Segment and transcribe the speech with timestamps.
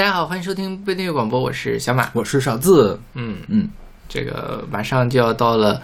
[0.00, 2.08] 大家好，欢迎收听不订阅广播，我是小马。
[2.14, 3.68] 我是少字，嗯，嗯，
[4.08, 5.78] 这个马上就要到了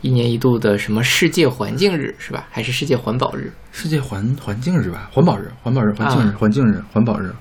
[0.00, 2.48] 一年一度的什么世界环境日是吧？
[2.50, 3.52] 还是世界环保日？
[3.70, 7.32] 世界环环境日吧，环保日，环保日，环境日，啊环境日，环保日，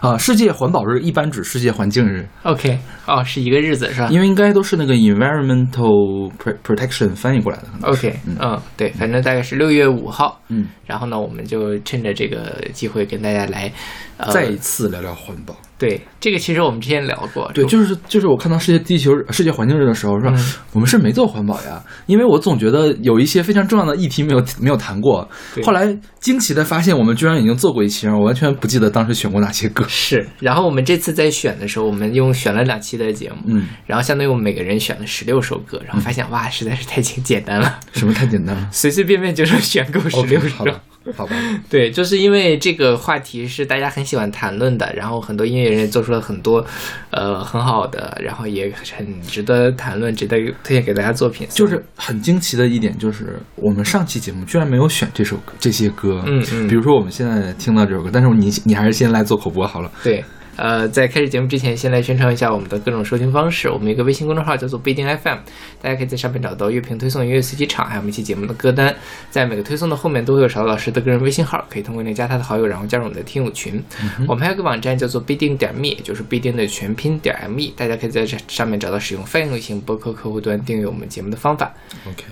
[0.00, 10.40] 啊，世界环保日一般指世界环境日，OK，哦，是一个日子是吧因为应该都是那个 environmental Pro- protection 翻译过来的，？OK，嗯，对，反正大概是六月五号。
[10.48, 13.72] 嗯，然后呢，我们就趁着这个机会跟大家来，
[14.16, 15.54] 呃，再一次聊聊环保。
[15.78, 25.28] 对这个其实我们之前聊过，对，就是就是我看到世界地球世界环境日的时候说，嗯我们是没做环保呀，因为我总觉得有一些非常重要的议题没有没有谈过。
[25.62, 29.84] 后来惊奇的发现，我们居然已经做过一期，我完全不记得当时选过哪些歌。
[29.86, 30.26] 是。
[30.40, 40.66] 然后我们这次在选的时候，我们用选了两期的节目，嗯，然后相当于我们每个人选了十六首歌，然后发现哇，实在是太简简单了，什么太简单了 随随便便就能选够十六首。
[41.14, 41.36] 好吧，
[41.70, 46.64] 对，就是因为这个话题是大家很喜欢谈论的，然后很多音乐人也做出了很多，
[47.10, 51.46] 呃，很好的，然后也很值得谈论、值得推荐给大家作品。
[51.50, 59.90] 就是很惊奇的一点，就是我们上期节目居然没有选这首歌这些歌，嗯嗯比如说我们现在听到这首歌，但是你你还是先来做口播好了。
[60.02, 60.24] 对，
[60.56, 63.68] 呃，在开始节目之前，先来宣传一下我们的各种收听方式。
[63.68, 65.38] 我们一个微信公众号叫做不一定 FM，
[65.82, 68.94] 大家可以在上面找到乐评推送、音乐随机场，还有我们一期节目的歌单。
[69.30, 73.82] 在每个推送的后面都会有勺子老师的个人微信号，可以通过那加他的好友，然后加入我们的听友群。
[74.26, 81.72] 我们还有个网站叫做不一定点 me，也就是不一定的全拼点 me，大家可以在这上面找到使用泛用型播客客户端订阅我们节目的方法。
[82.06, 82.24] OK，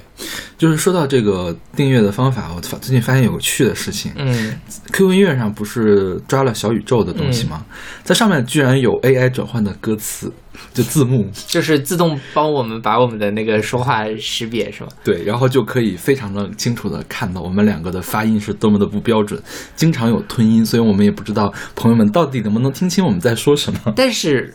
[0.56, 4.54] 就是说到这个订阅的方法，我发最近发现有个趣的事情嗯
[4.92, 7.64] ，，QQ 音乐上不是抓了小宇宙的东西吗？
[8.02, 10.32] 在上面居然有 AI 转换的歌词，
[10.72, 14.88] 就字幕，就是自动帮我们把我们的那个说话识别是吗？
[15.02, 19.42] 对，然后就可以非常的清楚的看到我们两个的发音是多么的不标准，
[19.74, 23.92] 经常有吞音，所以我们也不知道朋友们到底能不能听清我们在说什么。
[23.96, 24.54] 但是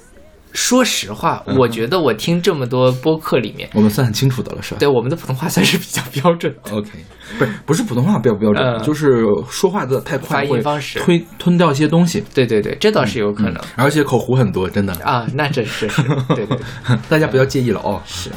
[0.52, 4.80] 说实话，嗯我觉得我听这么多播客里面，我们算很清楚的了，是吧？
[4.80, 6.72] 对我们的普通话算是比较标准的。
[6.76, 6.90] OK，
[7.38, 16.02] 不是不是普通话标不标准，嗯就是说话的太快发音方式推吞掉一些东西，对对对，这倒是有可能、而且口胡很多，真的，啊，那这是是，
[16.36, 18.02] 对对对 大家不要介意了哦。
[18.06, 18.32] 是。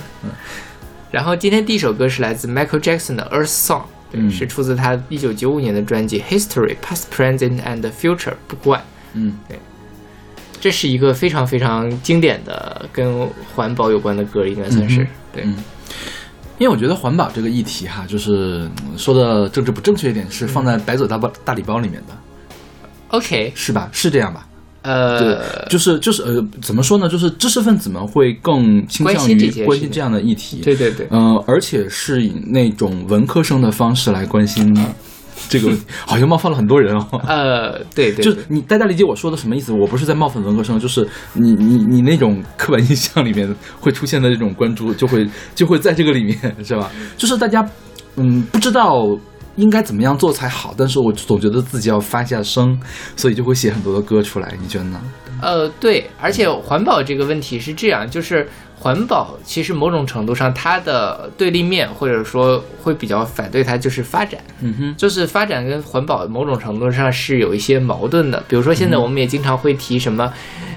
[1.11, 3.81] 然后今天第一首歌是来自 Michael Jackson 的《Earth Song》，
[4.11, 8.17] 对，嗯是出自他一九九五年的专辑《History Past, Present and Future》
[8.49, 8.81] Book One。
[9.15, 9.35] 嗯，
[10.63, 15.43] 这是一个非常非常经典的跟环保有关的歌，应该算是、嗯对。
[15.45, 15.57] 嗯
[16.59, 22.17] 因为我觉得环保这个议题哈，就是嗯说的政治不正确一点，是放在白酒大包大礼包里面的
[23.09, 23.89] ，OK，是吧？
[23.91, 24.47] 是这样吧？
[24.83, 27.09] 呃，，就是就是呃，怎么说呢？
[27.09, 34.73] 就是知识分子们会更倾向于关心这样的议题，对对对，呃，而且是以那种文科生的方式来关心
[35.49, 35.71] 这个，
[36.07, 37.21] 好像冒犯了很多人哦。
[37.27, 39.73] 呃，对对，对就是你大家理解我说的什么意思？
[39.73, 46.91] 我不是在冒犯文科生，就是你你你那种刻板印象里面会出现的这种关注，就会就会在这个里面，是吧？
[47.17, 47.69] 就是大家
[48.17, 49.07] 嗯不知道
[49.57, 52.79] 应该怎么样做才好，但是我总觉得自己要发下声，
[53.17, 54.55] 所以就会写很多的歌出来。
[54.61, 55.01] 你觉得呢？
[55.43, 58.49] 呃，对，而且环保这个问题是这样，就是
[58.83, 64.41] 环保其实某种程度上它的对立面，或者说会比较反对它，就是发展。
[64.61, 68.43] 嗯哼，就是发展跟环保某种程度上是有一些矛盾的。
[68.49, 70.33] 比如说，现在我们也经常会提什么，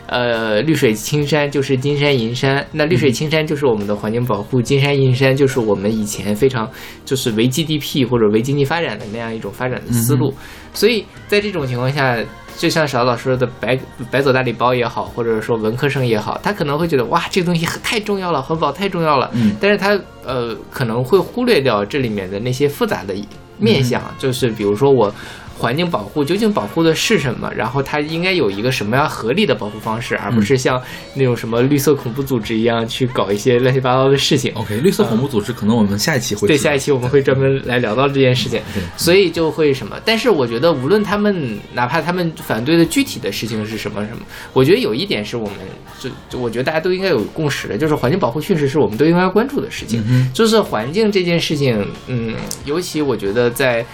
[0.05, 2.63] 呃，绿水青山就是金山银山。
[2.71, 6.69] 那绿水青山就是我们的环境保护，金山银山就是我们以前非常
[7.05, 10.31] 就是为 GDP 或者为经济发展的那样一种发展的思路。
[10.75, 12.19] 所以在这种情况下，
[12.57, 13.77] 就像小老师说的白
[14.09, 19.29] 白走大礼包也好，或者说文科生也好，他可能会觉得哇，这个东西太重要了，环保太重要了。
[19.33, 23.13] 嗯但是他呃可能会忽略掉这里面的那些复杂的
[23.57, 25.13] 面相，就是比如说我
[25.57, 30.81] 环境保护究竟保护的是什么，然后它应该有一个什么样合理的保护方式，而不是像
[31.13, 34.51] 那种什么绿色恐怖组织一样去搞一些乱七八糟的事情。
[34.55, 38.61] OK，绿色恐怖组织可能我们下一期会对，下一期我们会专门来聊到这件事情，
[38.97, 39.97] 所以就会什么？
[40.03, 45.55] 但是我觉得，无论他们哪怕他们反对的具体的事情是什么什么，我觉得有一点是我们
[45.99, 50.03] 就就我觉得大家都应该有共识的，就是环境保护确实是我们都应该关注的事情。
[50.09, 52.35] 嗯就是环境这件事情，嗯，
[52.65, 53.85] 尤其我觉得在，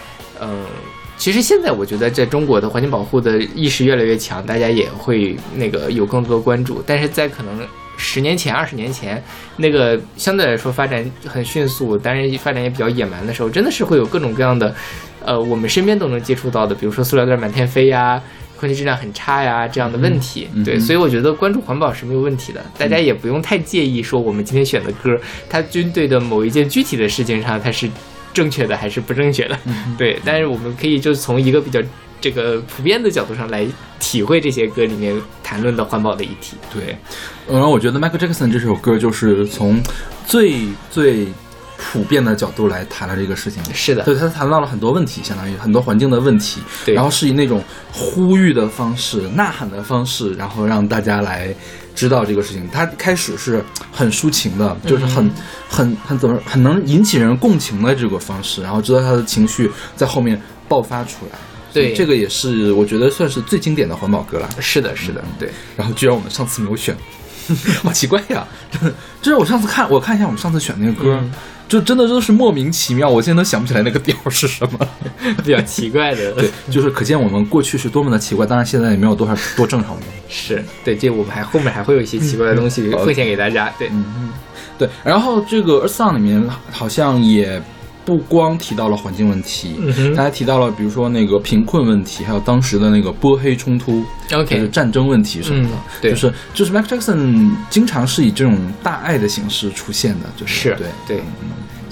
[0.42, 0.66] 嗯。
[1.22, 6.82] 其实现在我觉得在中国的环境保护的意识越来越强，大家也会那个有更多的关注。
[6.84, 7.64] 但是在可能
[7.96, 9.24] 十年前、二十年前，
[9.58, 14.74] 那个相对来说发展很迅速，当然发展也比较野蛮的时候，真的是会有各种各样的，
[15.24, 18.20] 呃，我们身边都能接触到的，比如说塑料袋满天飞呀，
[18.60, 20.48] 空气质量很差呀这样的问题。
[20.66, 25.16] 对，所以我觉得关注环保是没有问题的，大家也不用太介意说我们今天选的歌，
[25.48, 27.88] 它军队的某一件具体的事情上，它是
[28.34, 29.58] 正确的还是不正确的。
[29.66, 31.80] 嗯 对，但是我们可以就从一个比较
[32.20, 33.66] 这个普遍的角度上来
[34.00, 36.56] 体会这些歌里面谈论的环保的议题。
[36.74, 36.96] 对，
[37.50, 39.82] 然后我觉得 Michael Jackson 这首歌就是从
[40.26, 41.28] 最最
[41.78, 43.62] 普遍的角度来谈了这个事情。
[43.74, 51.54] 是的，对他谈到了很多问题，相当于很多环境的问题，对然后是以那种呼吁的方式、呐喊的方式，然后让大家来
[51.96, 52.68] 知道这个事情。
[52.72, 55.32] 他开始是很抒情的，就是很、嗯
[55.72, 61.40] 很很怎么很能引起人共情的这个方式，然后知道他的情绪在后面爆发出来。
[61.72, 64.50] 所以对这个也是我觉得算是最经典的环保歌了。
[64.60, 65.50] 是的，是的，对。
[65.78, 66.94] 然后居然我们上次没有选，
[67.84, 68.48] 好奇怪呀！
[69.22, 71.32] 就是我上次看，我看一下我们上次选那个歌，嗯
[71.68, 74.88] 就真的都是莫名其妙，我现在都想不起来那个调是什么。
[75.42, 80.04] 比较奇怪的，对，就是可见我们过去是多么的奇怪，当然现在也没有多少多正常的。
[80.28, 83.74] 是对，这我们还后面还会有一些奇怪的东西嗯奉献给大家。
[83.80, 84.32] 对，嗯
[84.78, 87.62] 对，然后这个《Earth Song》里面好像也
[88.06, 90.16] 不光提到了环境问题，嗯哼。
[90.16, 94.04] 他还提到了比如说那个贫困问题，还有当时的那个波黑冲突
[94.34, 95.76] OK 就是战争问题什么的。
[95.76, 96.12] 嗯对。
[96.12, 101.18] 就是就是 Michael Jackson 经常是以这种大爱的形式出现的，就是是对。
[101.18, 101.24] 对。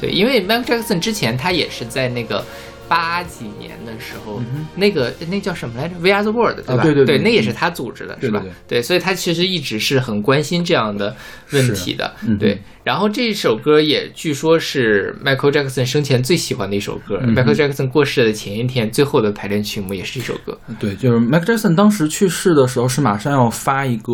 [0.01, 2.45] 对，因为 Michael Jackson 之前他也是在那个
[2.89, 4.41] 八几年的时候，
[4.75, 6.83] 那个那叫什么来着？We Are the World，对吧？
[6.83, 8.39] 对对对那也是他组织的，是吧？
[8.39, 11.15] 对对对所以他其实一直是很关心这样的
[11.51, 12.13] 问题的。
[12.27, 17.19] 嗯对，然后这首歌也据说是 Michael Jackson 生前最喜欢的一首歌。
[17.21, 20.57] 嗯 Michael Jackson 过世的前一天，最后的排练曲目也是一首歌。
[20.79, 24.13] 对，就是 Michael Jackson 当时去世的时候是马上要发一个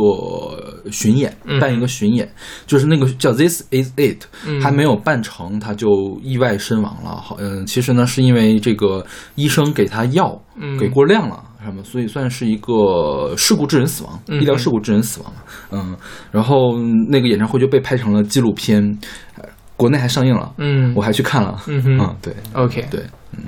[0.92, 2.30] 巡演，嗯办一个巡演，
[2.68, 5.88] 就是那个叫 This Is It，、嗯还没有办成，他就
[6.24, 7.16] 意外身亡了。
[7.16, 11.44] 好，嗯，其实呢是因为这个医生给他药嗯给过量了。
[11.64, 11.84] 什么？
[11.84, 15.42] 所以算是一个事故致人死亡，嗯医疗事故致人死亡嘛。
[15.72, 15.96] 嗯，
[16.32, 16.78] 然后
[17.10, 18.82] 那个演唱会就被拍成了纪录片，
[19.38, 19.44] 呃
[19.76, 21.60] 国内还上映了，嗯我还去看了。
[21.68, 23.02] 嗯，对，OK，对，
[23.36, 23.44] 嗯，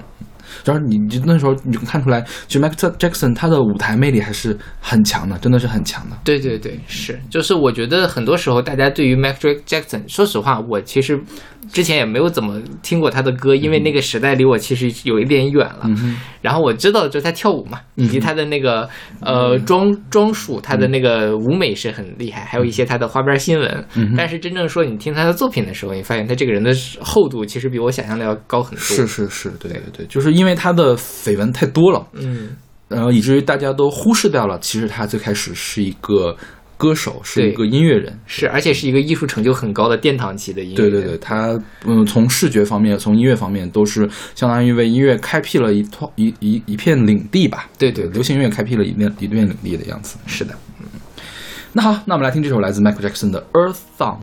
[0.66, 6.18] 然后你你那时候你就看出来，就 Michael Jackson 他的舞台魅力还是很强的，真的是很强的。
[6.24, 11.22] 对对对，是，就是我觉得很多时候大家对于 Michael Jackson，说实话，我其实
[11.72, 15.82] 之前也没有怎么听过他的歌，因为那个时代离我其实有一点远了。
[15.86, 18.88] 嗯然后我知道就是他跳舞嘛，以及他的那个
[19.20, 23.86] 呃装装束，他的那个舞美是很厉害，还有一些他的花边新闻。
[23.96, 26.72] 嗯但是真正说你听他的作品的时候，你发现他这个人的
[27.02, 28.80] 厚度其实比我想象的要高很多。
[28.80, 32.56] 是，是是，对对对，就是因为他的绯闻太多了，嗯，
[32.88, 36.38] 然后以至于大家都忽视掉了，其实他最开始是一个
[36.78, 38.18] 歌手，是一个音乐人。
[38.26, 40.92] 是，而且是一个艺术成就很高的殿堂级的音乐人。
[40.92, 47.68] 对对对，他嗯，从视觉方面，从音乐方面，都是相当于为音乐开辟了一套一一一片领地吧。
[47.78, 50.18] 对对对流行音乐开辟了一片一片领地的样子。
[50.26, 50.54] 是的。
[50.80, 50.86] 嗯
[51.74, 54.20] 那好，那我们来听这首来自 Michael Jackson 的《Earth Song》。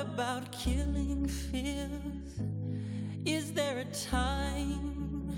[0.00, 2.40] About killing fears?
[3.26, 5.28] Is there a time?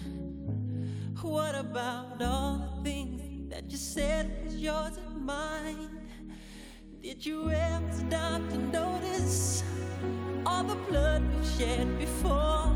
[1.21, 5.91] What about all the things that you said was yours and mine?
[7.03, 9.65] Did you ever stop to notice
[10.47, 12.73] all the blood we've shed before?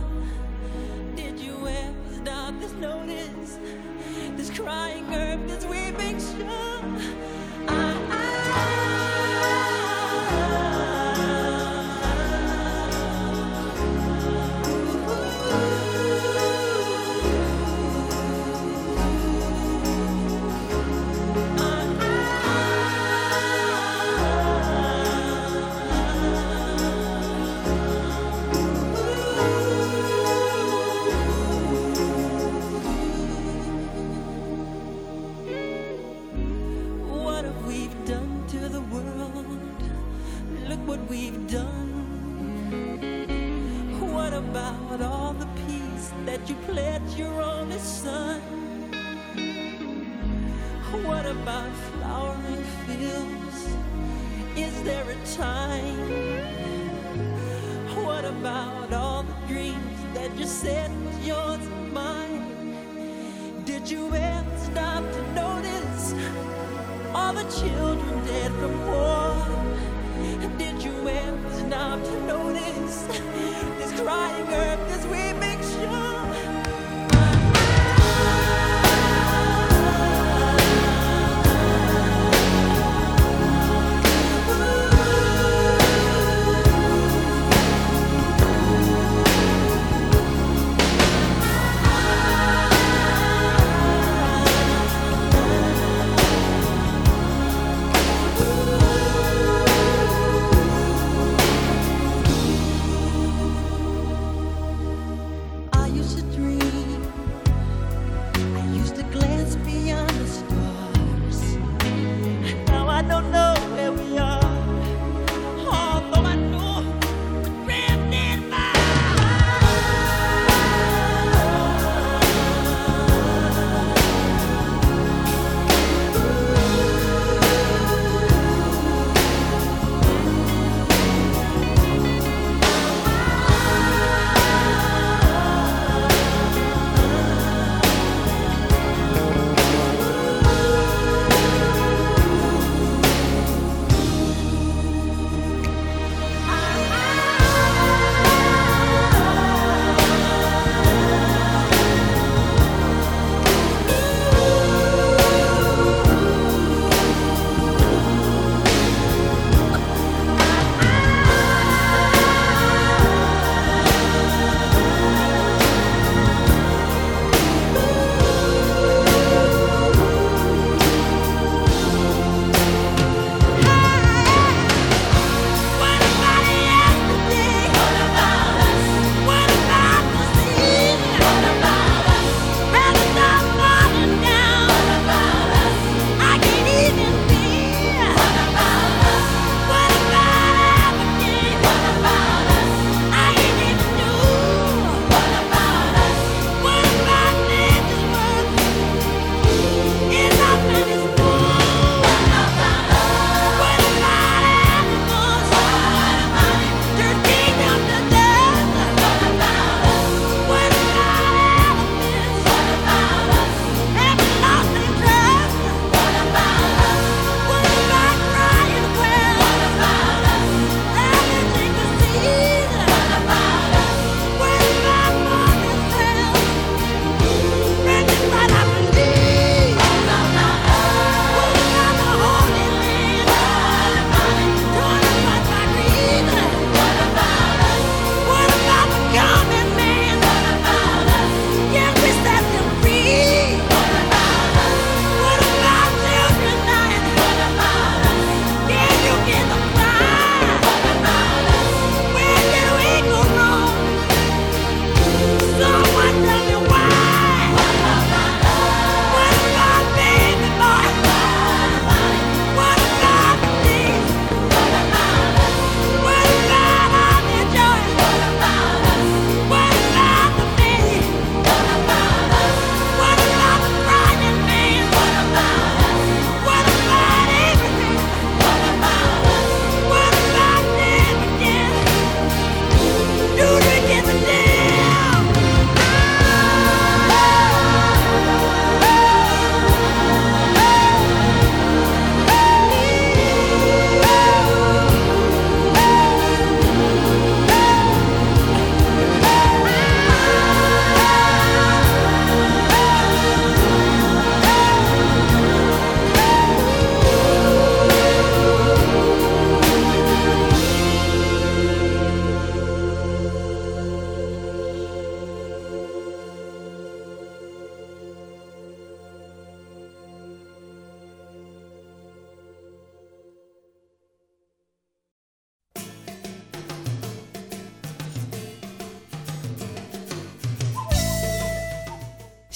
[1.14, 3.58] Did you ever stop to notice
[4.36, 7.15] this crying earth, this weeping shore?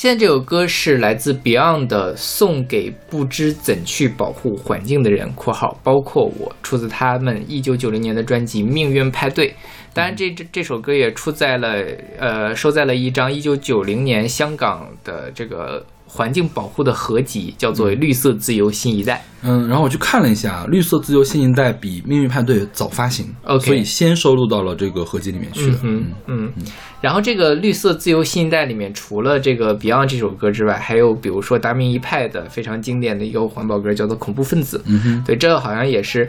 [0.01, 9.51] 现在这首歌是来自 Beyond 的《送给不知怎去保护环境的人》（括号包括我），出自他们一九九零年的专辑《命运派对》。
[9.93, 11.85] 当然这，这这首歌也出在了
[12.19, 19.15] 呃，收在了一张一九九零年香港的这个环境保护的合集，叫做《绿色自由新一代》。
[19.43, 25.79] 嗯，然后我去看了一下，《绿色自由新一代》比《命运派对》早发行 OK 所以先收录到了这个合集里面去的。
[25.85, 26.53] 嗯嗯，
[27.01, 34.79] 然后这个绿色自由新一代里面，除了这个 Beyond 这首歌之外，还有比如说达明一派的非常经典的一个环保歌，叫做《恐怖分子》。
[34.87, 36.29] 嗯哼，对，这个好像也是，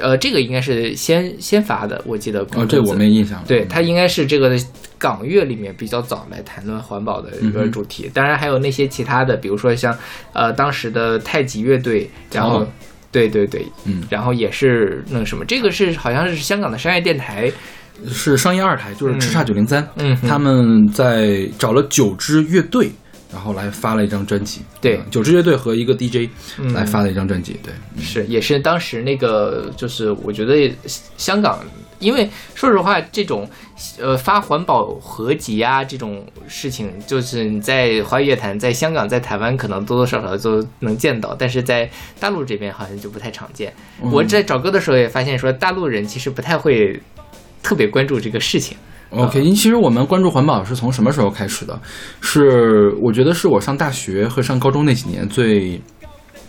[0.00, 2.40] 呃，这个应该是先先发的，我记得。
[2.54, 3.44] 哦，这我没印象了。
[3.46, 4.56] 对，它应该是这个
[4.98, 8.10] 港乐里面比较早来谈论环保的一个主题。
[8.12, 9.96] 当然还有那些其他的，比如说像
[10.32, 12.68] 呃当时的太极乐队，然后、哦
[13.12, 17.50] 对对对，嗯然后也是那个什么，这个是好像是香港的商业电台，
[18.08, 22.90] 是商业二台，就是叱咤九零三，嗯他们在找了九支乐队，
[23.32, 24.62] 然后来发了一张专辑。
[24.80, 27.58] 对嗯九支乐队和一个 DJ 嗯来发了一张专辑。
[27.62, 30.72] 对，是也是当时那个就是我觉得
[31.16, 31.58] 香港，
[31.98, 33.48] 因为说实话，这种
[33.98, 41.90] 呃发环保合集啊这种事情，就是你在华语乐坛，在香港、在台湾可能多多少少都能见到，但是在
[42.20, 43.72] 大陆这边好像就不太常见。
[44.00, 47.00] 我在找歌的时候也发现说，大陆人其实不太会
[47.62, 48.76] 特别关注这个事情。
[49.16, 51.78] OK，因为其实我们关注环保是从什么时候开始的？
[52.20, 55.80] 是我觉得是我上大学和上高中那几年最，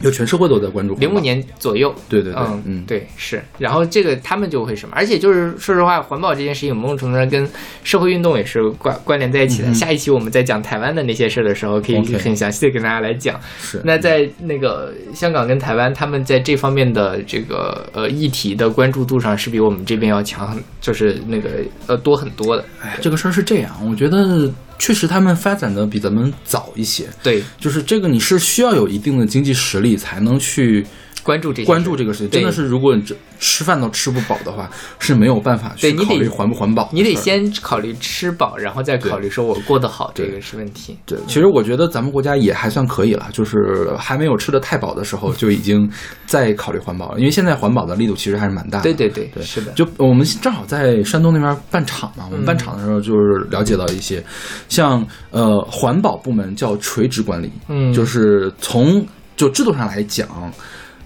[0.01, 0.96] 就全社会都在关注。
[0.96, 7.48] 零五，年左右，对对对，嗯嗯，对是，然后这个他们就会什么，而且就是说实话，环保这件事情某种程度上跟
[7.84, 9.70] 社会运动也是关关联在一起的。
[9.70, 13.39] 嗯下一期我们在讲台湾的那些事儿的时候，可以很详细的跟大家来讲。
[13.62, 13.80] 是。
[13.84, 21.50] 那在那个香港跟台湾，他们在这方面的这个呃议题的关注度上是比我们这边要强很，就是那个
[21.86, 22.66] 呃多很多的。
[22.82, 27.07] 哎，这个事儿是这样，我觉得确实他们发展的比咱们早一些。
[27.24, 30.86] 对，就是这个，你是需要有一定的经济实力才能去
[31.27, 32.29] 关注这关注这个事情。
[32.29, 40.98] 真的是，如果你这吃饭都吃不饱的话，是没有办法去考虑环不环保的你得先考虑吃饱，然后再考虑说我过得好，这个是问题。
[41.05, 45.89] 对，其实我觉得咱们国家也还算可以了，就是还没有吃的太饱的时候，就已经
[46.25, 47.19] 在考虑环保了。
[47.19, 48.84] 因为现在环保的力度其实还是蛮大的。
[48.84, 49.74] 对对对，对是的。
[49.74, 54.24] 就我们正好在山东那边办厂嘛，我们办厂的时候就是了解到一些，
[54.69, 59.05] 像呃环保部门叫垂直管理，嗯就是从
[59.36, 60.27] 就制度上来讲，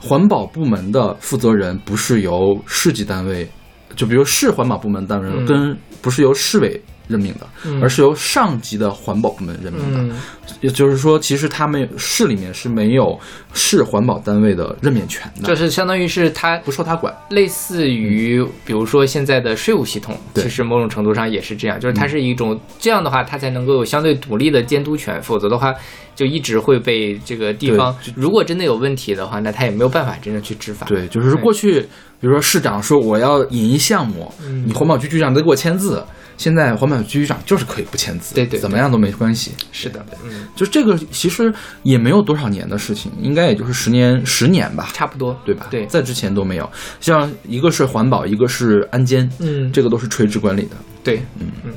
[0.01, 3.47] 环保部门的负责人不是由市级单位，
[3.95, 5.45] 就比如市环保部门单位嗯。
[5.45, 6.81] 跟不是由市委
[7.11, 9.99] 任命的，嗯而是由上级的环保部门任命的。
[9.99, 10.11] 嗯
[10.59, 13.17] 也就是说，其实他们市里面是没有
[13.53, 17.11] 市环保单位的任免权的，就是相当于是他不受他管。
[17.29, 25.73] 类似于，比如说现在的税务系统，其实某种程度上也是这样，就是它是一种这样的话，它才能够有相对独立的监督权，否则的话，
[26.15, 30.85] 就一直会被这个地方，如果真的有问题的话，那他也没有办法真正去执法。
[30.85, 31.87] 对，就是过去，
[32.21, 36.01] 比如说市长说我要引一项目，嗯你环保局局长得给我签字。
[36.37, 39.51] 现在环保局局长就是可以不签字，对对对怎么样都没关系。
[39.71, 41.53] 是的，嗯，就这个其实
[41.83, 45.67] 也没有多少年的事情，应该也就是十年十年吧，差不多，对吧？
[45.69, 46.67] 对在之前都没有。
[46.99, 50.75] 像一个是环保，一个是安监，嗯，这个都是垂直管理的。
[51.03, 51.71] 对，嗯嗯。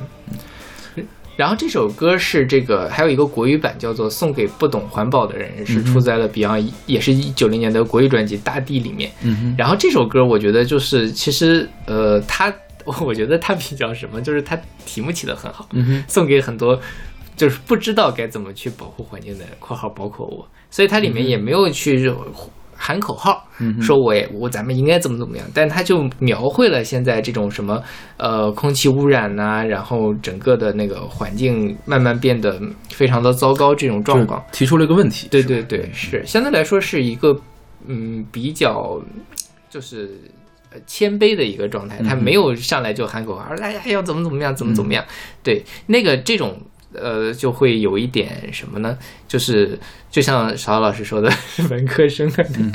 [1.37, 9.11] 然后这首歌是这个，还有一个国语版叫做《送给不懂环保的人》，是出在了 Beyond，、也是一九零年的国语专辑《大地》里面。
[9.59, 15.69] 然后这首歌我觉得就是，其实呃，它我觉得它比较什么，就是它题目起的很好，
[16.07, 16.81] 送给很多
[17.37, 21.99] 就是不知道该怎么去保护环境的（括号包括我），所以它里面也没有去
[22.87, 27.83] 喊口号，嗯说我也我咱们应该怎么怎么样，但他就描绘了现在这种什么
[28.19, 34.45] 呃空气污染呐、然后整个的那个环境慢慢变得非常的糟糕这种状况。
[34.53, 35.29] 提出了一个问题。
[35.31, 37.35] 对对对，是相对来说是一个
[37.87, 39.01] 嗯比较
[39.71, 40.11] 就是
[40.71, 45.03] 呃谦卑的一个状态，他没有上来就喊口号，哎呀要怎么怎么样，怎么怎么样。
[45.43, 46.61] 对，那个这种
[46.95, 48.97] 呃就会有一点什么呢？
[49.29, 49.79] 就是
[50.11, 51.33] 就像邵老师说的，
[51.71, 52.73] 文科生啊那种。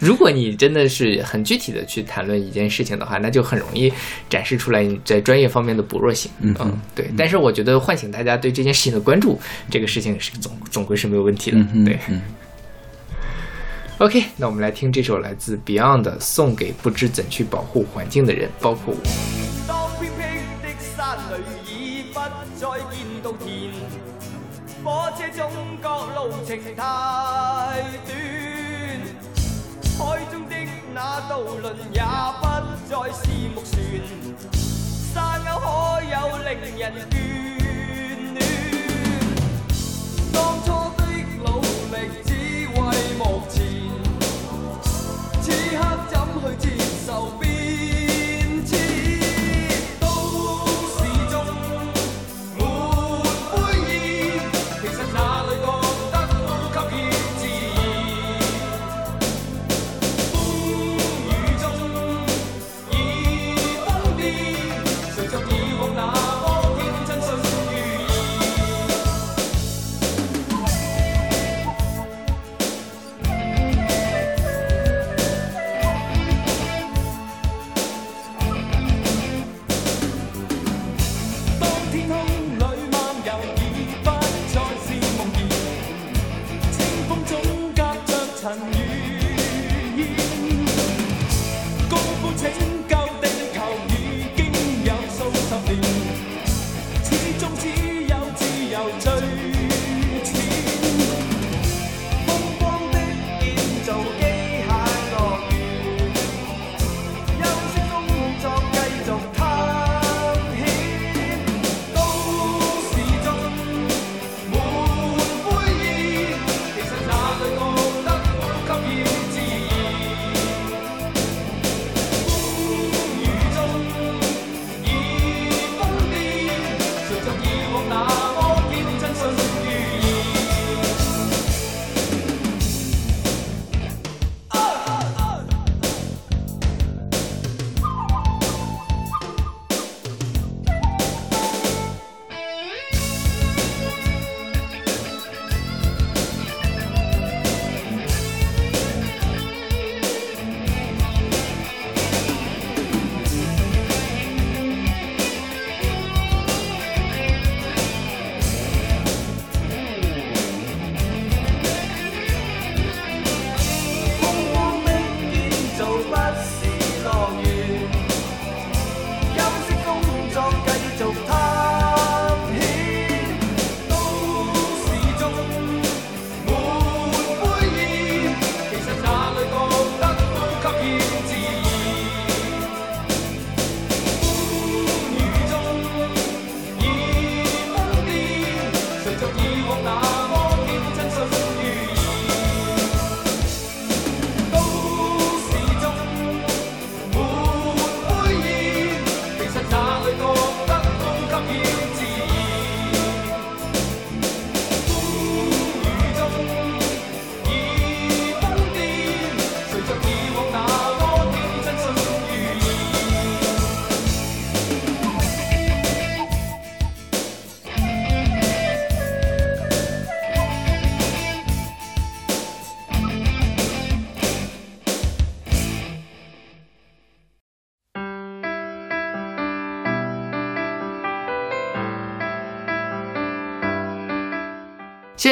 [0.00, 3.90] 如果你真的是很具体的去谈论一件事情的话，那就很容易
[4.28, 6.28] 展示出来你在专业方面的薄弱性。
[6.40, 7.08] 嗯嗯对。
[7.16, 11.58] 但是我觉得唤醒大家对这件事情的关注，这个事情是总总归是没有问题的。
[11.72, 11.98] 嗯，对。
[12.08, 12.20] 嗯。
[13.98, 19.00] OK，那我们来听这首来自 Beyond 的《送给不知怎去保护环境的人》，包括我。
[24.84, 25.40] 火车总
[25.80, 26.80] 觉路程太
[28.06, 28.10] 短，
[29.98, 30.54] 海中的
[30.92, 32.02] 那渡轮也
[32.40, 32.42] 不
[32.88, 33.20] 再是
[33.54, 33.72] 木船。
[35.12, 35.14] 山
[35.44, 35.64] 有可
[36.10, 37.12] 有令人眷
[38.34, 38.40] 恋？
[40.32, 40.66] 当初
[40.96, 41.00] 的
[41.44, 41.46] 努
[41.92, 42.28] 力只
[42.74, 42.76] 为
[43.20, 43.20] 无。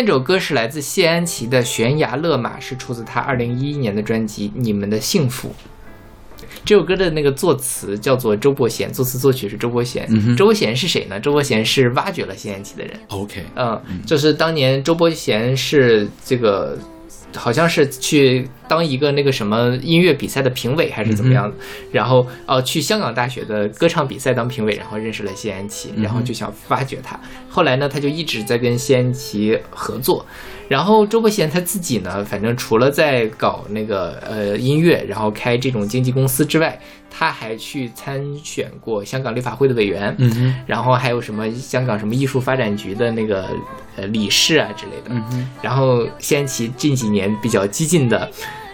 [0.03, 5.49] 这首歌是来自谢安琪的《悬崖勒马》，是出自她二零一一年的专辑《你们的幸福》。
[6.65, 10.07] 这首歌的那个作词叫做周伯贤，作词作曲是周伯贤。
[10.11, 11.19] 嗯周伯贤是谁呢？
[11.19, 12.99] 周伯贤是挖掘了谢安琪的人。
[13.09, 16.79] OK，嗯，就是当年周伯贤是这个，
[17.35, 21.56] 好像是去当一个那个什么音乐比赛的评委还是怎么样的，
[21.90, 27.18] 然后呃去香港大学的歌唱比赛当评委，然后认识了谢安琪，然后就想发掘他。
[27.48, 30.24] 后来呢，他就一直在跟谢安琪合作。
[30.68, 36.78] 然后周伯贤他自己呢，反正除了在搞那个呃音乐，然后开这种经纪公司之外，
[37.11, 40.14] 他还去参选过香港立法会的委员。
[40.18, 43.48] 嗯哼，然后还有什么香港什么艺术发展局的那个
[43.96, 45.09] 呃理事啊之类的。
[45.09, 48.30] 嗯哼然后谢安琪近几年比较激进的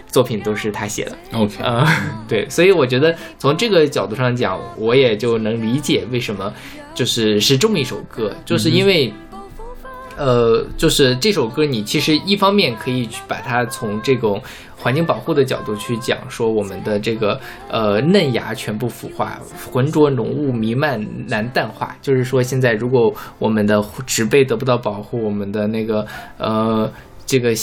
[0.07, 1.17] 作品都是他写的。
[1.33, 1.85] ，OK，呃，
[2.27, 6.51] 对，所以我觉得从这个角度上讲，我也就能理解为什么
[6.95, 9.13] 就是是这么一首歌，就是因为。
[10.19, 14.41] 呃，就是这首歌，你其实一方面可以去把它从这种
[14.75, 17.39] 环境保护的角度去讲，说我们的这个
[17.69, 19.39] 呃嫩芽全部腐化，
[19.71, 21.95] 浑浊浓雾弥漫难淡化。
[22.01, 26.03] 就是说，现在如果我们的植被得不到保护，我们的那个
[26.39, 26.91] 呃
[27.27, 27.53] 这个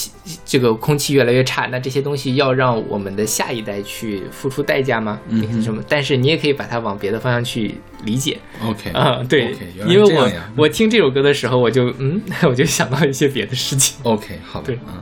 [0.45, 5.19] 这个空气越来越差，那这些东西要让我们的下一代去付出代价吗？
[5.29, 5.83] 嗯什么？
[5.89, 7.75] 但是你也可以把它往别的方向去
[8.05, 8.39] 理解。
[8.63, 9.57] OK，啊，对
[9.89, 13.97] 因为我我听这首歌的时候，我就嗯， 我就想到一些别的事情。
[14.03, 15.01] OK，好的，对嗯，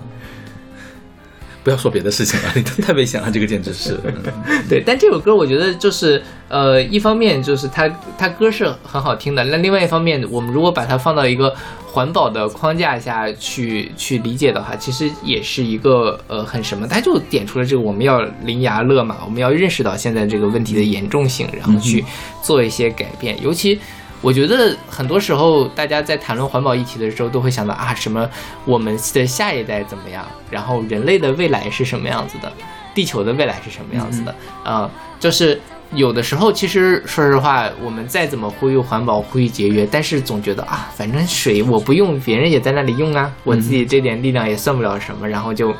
[1.64, 4.62] 不要说别的事情了， 你太危险了，这个简直是， 嗯。
[4.68, 11.54] 对，但这首歌我觉得就是呃，一方面就是它它歌是很好听的，那另外一方面，我们如果把它放到一个
[11.86, 22.04] 环保的框架下去去理解的话，其实也是一个呃很什么，它就点出了这个我们要临崖勒马，我们要认识到现在这个问题的严重性，然后去
[22.42, 23.78] 做一些改变，尤其。
[24.22, 28.26] 我觉得很多时候，大家在谈论环保议题的时候，都会想到啊，什么
[28.64, 32.50] 我们的下一代怎么样，然后人类的未来是什么样子的，
[32.94, 34.34] 地球的未来是什么样子的？
[34.62, 35.60] 啊、就是
[35.94, 45.74] 有的时候，其实说实话，我们再怎么呼吁环保、呼吁节约，但是总觉得啊，反正水我不用，别人也在那里用啊，我自己这点力量也算不了什么，然后就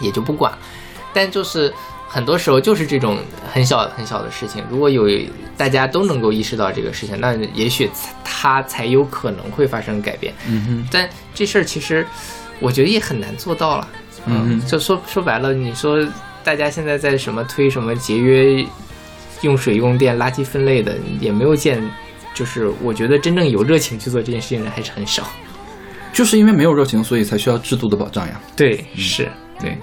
[0.00, 0.52] 也就不管。
[1.14, 1.72] 但就是
[2.08, 3.18] 很多时候就是这种
[3.52, 5.08] 很小很小的事情，如果有
[5.56, 7.90] 大家都能够意识到这个事情，那也许
[8.24, 10.32] 它才有可能会发生改变。
[10.46, 12.06] 嗯哼，但这事儿其实，
[12.60, 13.88] 我觉得也很难做到了。
[14.26, 16.04] 嗯就说说白了，你说
[16.42, 18.64] 大家现在在什么推什么节约
[19.42, 21.80] 用水用电、垃圾分类的，也没有见，
[22.34, 25.24] 就是我觉得真正有热情去做这件事情的人还是很少。
[26.12, 28.40] 就是因为没有热情，所以才需要制度的保障呀。
[28.56, 29.76] 对，是，对，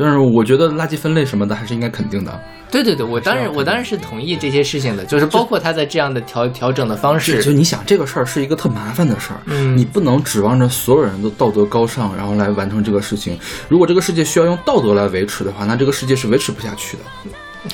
[0.00, 2.40] 但是我觉得垃圾分类什么的还是应该肯定的。
[2.70, 7.52] 对对对，我当然我当然是同意这些事情的，就是包括他在这样的调调整的方式，就。
[7.52, 13.38] 你想这个事儿是一个特麻烦的事儿，嗯你不能指望着所有人都道德高尚，然后来完成这个事情。
[13.68, 17.02] 如果这个世界需要用道德来维持的话，那这个世界是维持不下去的，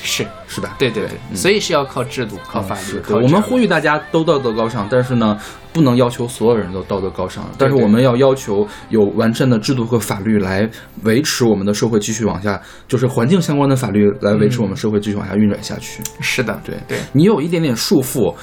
[0.01, 0.75] 是，是吧？
[0.79, 5.39] 对对对，嗯所以是要靠制度、靠法律我们呼吁大家都道德高尚，但是呢，
[5.77, 10.67] 不能要求所有人都道德高尚，但是我们要要求有完善的制度和法律来
[11.03, 16.01] 维持我们的社会继续往下，就是环境相关的法律来维持我们社会继续往下运转下去。
[16.19, 18.33] 是的，对对，你有一点点束缚，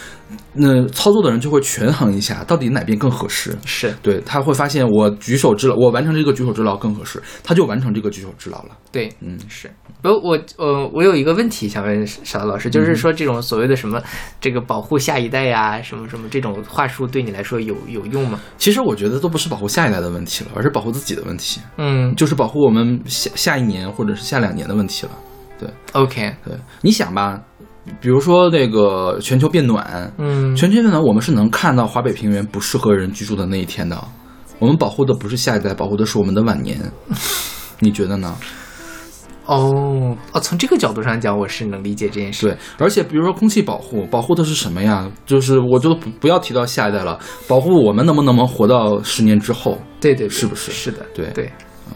[0.53, 3.57] 那操作的人就会权衡一下，到底哪边更合适。
[3.65, 8.71] 是，对他会发现，我举手之劳，我完成这个举手之劳更合适，他就完成这个举手之劳了。
[8.93, 9.69] 对，嗯，是。
[10.01, 14.03] 不，我呃，我有一个问题想问邵老师，嗯就是说这种所谓的什么
[14.39, 18.39] 这个保护下一代呀，什么什么这种话术，对你来说有有用吗？
[18.59, 25.13] 其实我觉得都不是保护下一代的问题了，而是保护自己的问题，嗯就是保护我们下下一年或者是下两年的问题了。
[25.59, 27.41] 对，OK，对，你想吧，
[28.01, 33.97] 比如说那个全球变暖，嗯，全球变暖，我们是能看到华北平原不适合人居住的那一天的。
[34.59, 36.79] 我们保护的不是下一代，保护的是我们的晚年。
[37.81, 38.37] 你觉得呢？
[39.47, 42.47] 哦哦，从这个角度上讲，我是能理解这件事。
[42.47, 45.11] 对，而且比如说空气保护，保护的是什么呀？
[45.27, 49.79] 就是我就不不要提到下一代了，保护我们能不能活到十年之后？
[50.01, 51.51] 对对，对是不是是的，对对，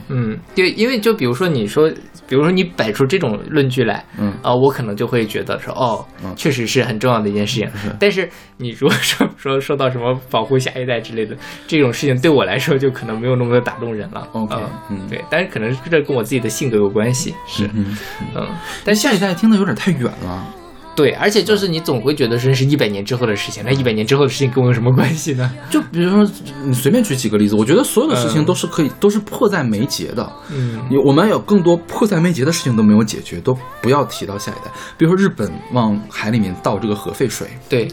[0.09, 1.91] 嗯，对，因为就比如说你说，
[2.27, 4.33] 比如说你摆出这种论据来，嗯。
[4.43, 6.35] 啊、我可能就会觉得说，哦，嗯。
[6.37, 7.69] 确实是很重要的一件事情。
[7.99, 14.27] 但是你如果说说说到什么保护下一代之类的这种事情，对我来说就可能没有那么的打动人了。
[14.33, 14.55] OK，
[14.91, 15.09] 嗯嗯。
[15.09, 17.97] 对，但是可能这跟我自己的性格有关系，是，嗯，
[18.35, 18.47] 嗯，
[18.85, 20.55] 但下一代听的有点太远了。
[20.99, 25.49] 对，而且就是你总会觉得这是一百年之后的事情，那一百年之后的事情跟我有什么关系呢？
[25.71, 26.29] 就比如说，
[26.65, 30.29] 你随便举几个例子，我觉得所有的事情嗯都是可以，都是迫在眉睫的。
[30.51, 34.73] 嗯有我们有更多迫在眉睫的事情都没有解决，都不要提到下一代。
[34.97, 37.87] 比如说日本往海里面倒这个核废水，对，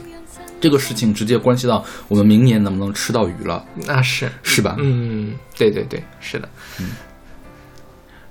[0.60, 4.76] 这个事情直接关系到我们明年能不能吃到鱼了，那是，是吧？
[4.80, 6.50] 嗯，对对对，是的，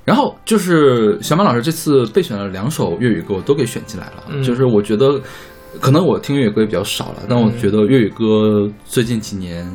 [0.04, 4.24] 然后就是小马老师这次备选了两首粤语歌，我都给选进来了。
[4.28, 5.20] 嗯就是我觉得，
[5.80, 9.66] 可能我听粤语歌也比较少了，但我觉得粤语歌最近几年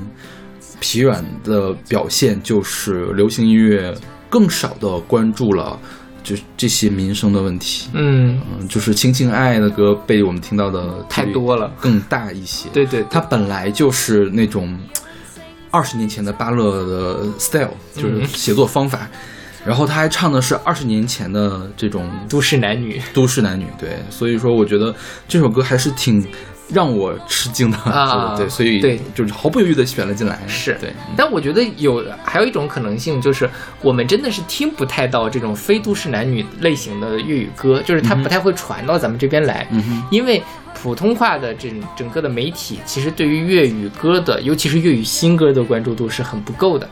[0.79, 3.93] 疲软的表现，就是流行音乐
[4.29, 5.79] 更少的关注了。
[6.21, 12.67] 就这些民生的问题，嗯，嗯，就是亲情爱爱的歌被我们听到的太多了，更大一些。
[12.73, 14.77] 对对，它本来就是那种
[15.71, 19.09] 二十年前的巴勒的 style，就是嗯写作方法。
[19.65, 24.93] 然后他还唱的是二十年前的这种都市男女都市男女，对，所以说我觉得
[25.27, 26.25] 这首歌还是挺
[26.71, 33.49] 让我吃惊的啊 对，所以对就是毫不犹豫的选了进来，是对，但我觉得有还有一种可能性，就是
[33.81, 40.41] 我们真的是听不太到这种非都市男女类型的粤语歌，就是它不太会传到咱们这边来，嗯哼，因为
[40.81, 46.87] 普通话的这整个的媒体，其实对于粤语歌的，尤其是粤语新歌的关注度是很不够的。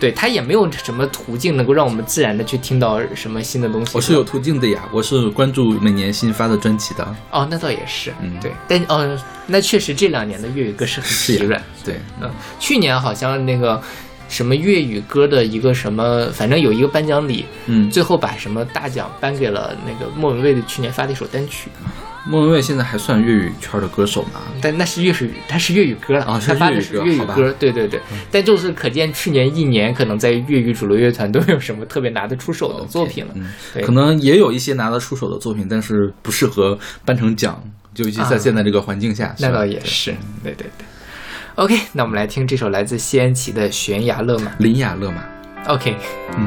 [0.00, 3.92] 对，他也没有什么途径能够让我们自然的去听到什么新的东西。
[3.94, 8.32] 我是有途径的呀，我是关注每年新发的专辑的，哦，那倒也是，嗯。
[8.40, 11.62] 对，但哦，那确实这两年的粤语歌是很疲软。
[11.84, 13.80] 对，嗯，去年好像那个
[14.28, 21.70] 什么粤语歌的一个什么，反正有一个颁奖礼，嗯，最后把什么大奖颁给了那个莫文蔚的去年发的一首单曲，
[22.26, 24.40] 莫文蔚现在还算粤语圈的歌手吗？
[24.60, 28.00] 但那是粤语，他是粤语歌了啊是他发的粤语是粤语歌对对对。
[28.30, 33.32] 但就是可见去年一年可能在粤语主流乐团都没有什么特别拿得出手的作品了。
[33.34, 40.86] 嗯，可能也有一些拿得出手的作品，但是不适合颁成奖，就尤其在啊现在这个环境下，那倒也是，对对对。
[41.56, 44.50] OK，那我们来听这首来自西安琪的《悬崖勒马》。
[44.58, 45.22] 林雅勒马
[45.68, 46.38] ，OK，有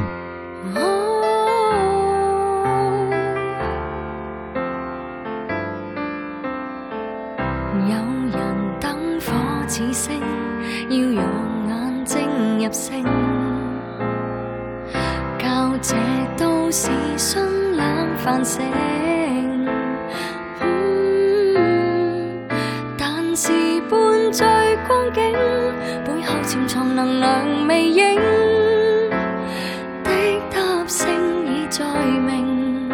[15.81, 15.95] 這
[16.37, 17.39] 都市絢
[17.75, 18.63] 爛繁盛。
[20.61, 22.47] 嗯
[22.97, 23.51] 但是
[23.89, 24.47] 伴醉
[24.87, 25.33] 光景，
[26.03, 28.15] 背後潛藏能量未影
[30.03, 30.09] 的
[30.51, 31.07] 答聲
[31.45, 31.85] 已在
[32.25, 32.89] 明，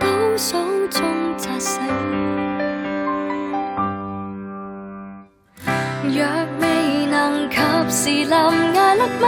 [0.00, 0.56] 倒數
[0.88, 1.02] 中
[1.36, 1.80] 扎醒。
[6.06, 6.24] 若
[6.60, 7.56] 未能及
[7.88, 8.34] 時臨
[8.74, 9.24] 崖勒馬，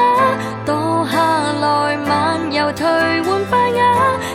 [1.11, 2.87] 下来漫游退
[3.23, 3.83] 换班也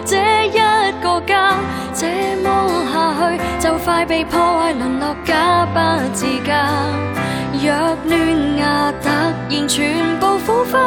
[0.06, 1.56] 这一个家
[1.94, 5.80] 这么下去就快被破坏沦落家不
[6.14, 6.68] 自家
[7.54, 9.10] 若嫩芽突
[9.50, 10.80] 然全部腐化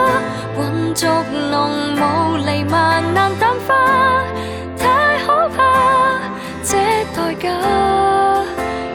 [0.57, 1.09] 混浊
[1.51, 4.25] 浓雾弥漫难淡化
[4.77, 6.19] 太可怕
[6.63, 6.77] 这
[7.15, 7.49] 代价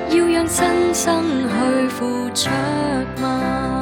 [0.09, 1.13] 要让身心
[1.47, 2.49] 去付出
[3.21, 3.78] 吗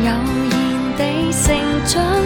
[0.00, 2.21] 悠然地成长。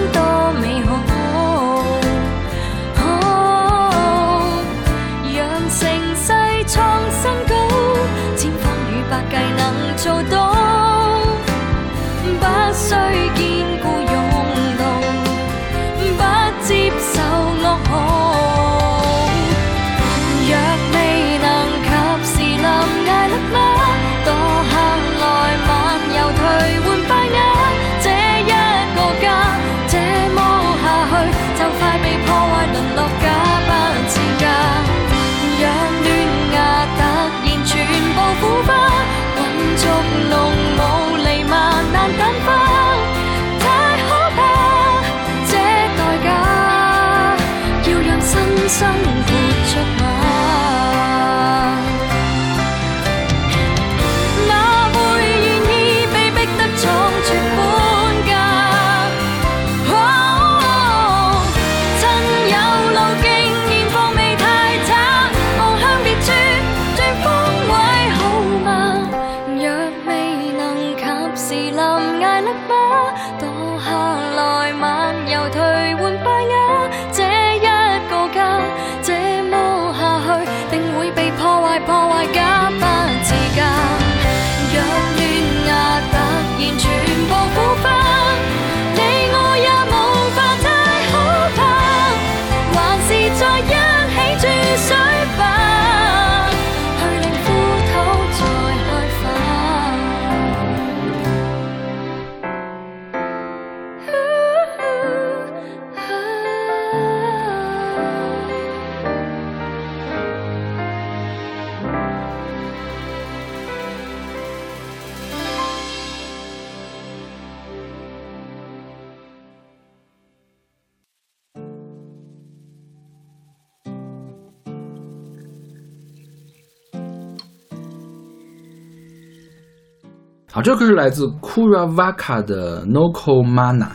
[130.57, 133.89] 好，这个是来自 Kura Vaka 的 Noko Mana，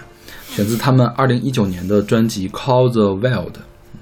[0.48, 3.48] 选自他们二零一九年的专辑《Call the Wild》。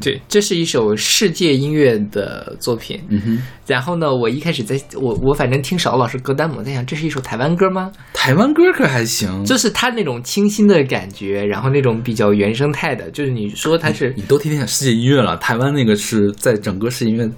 [0.01, 2.99] 对，这是一首世界音乐的作品。
[3.07, 7.93] 嗯哼，然后呢，我一开始在我我反正听少老师歌单嘛，我在想这是一首台湾歌吗？
[8.13, 17.31] 台湾歌可还行，就是它那种清新的感觉，然后那种比较原生态的，就是你说它是你都听听世界音乐了，台湾那个是在整个世界音乐大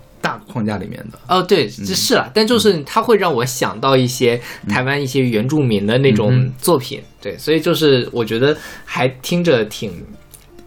[0.48, 1.20] 框架里面的。
[1.28, 9.92] 哦，对，这是了，但就是它会让我想到一些台湾一些原住民的那种作品，对，所以就是我觉得还听着挺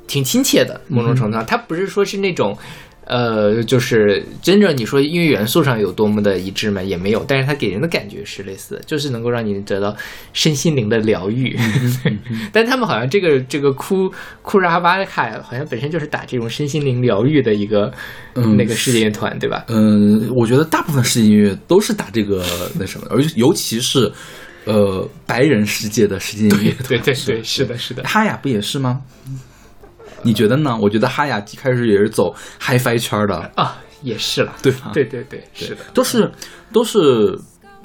[0.06, 2.56] 挺亲切的，某种程度上，它不是说是那种。
[3.06, 6.82] 呃，就是真正你说音乐元素上有多么的一致吗？
[6.82, 9.94] 也没有，但是它给人的感觉是类似的，就是能够让你得到
[10.32, 11.56] 身心灵的疗愈。
[12.52, 14.10] 但他们好像这个这个库
[14.42, 17.92] 库拉巴卡好像本身就是打这种身心灵疗愈的一个、
[18.34, 19.64] 嗯那个世界乐团，对吧？
[19.68, 22.44] 嗯，我觉得大部分世界音乐都是打这个
[22.78, 24.10] 那什么的，而尤其是
[24.64, 26.88] 呃白人世界的世界音乐团。
[26.88, 28.02] 对对对，是的，是的。
[28.04, 29.02] 哈雅不也是吗？
[30.24, 30.76] 你觉得呢？
[30.80, 34.90] 我觉得哈雅一开始也是走 HiFi 圈的，啊，也是了，对吧？
[34.92, 36.30] 对对对，是的，都是
[36.72, 37.38] 都是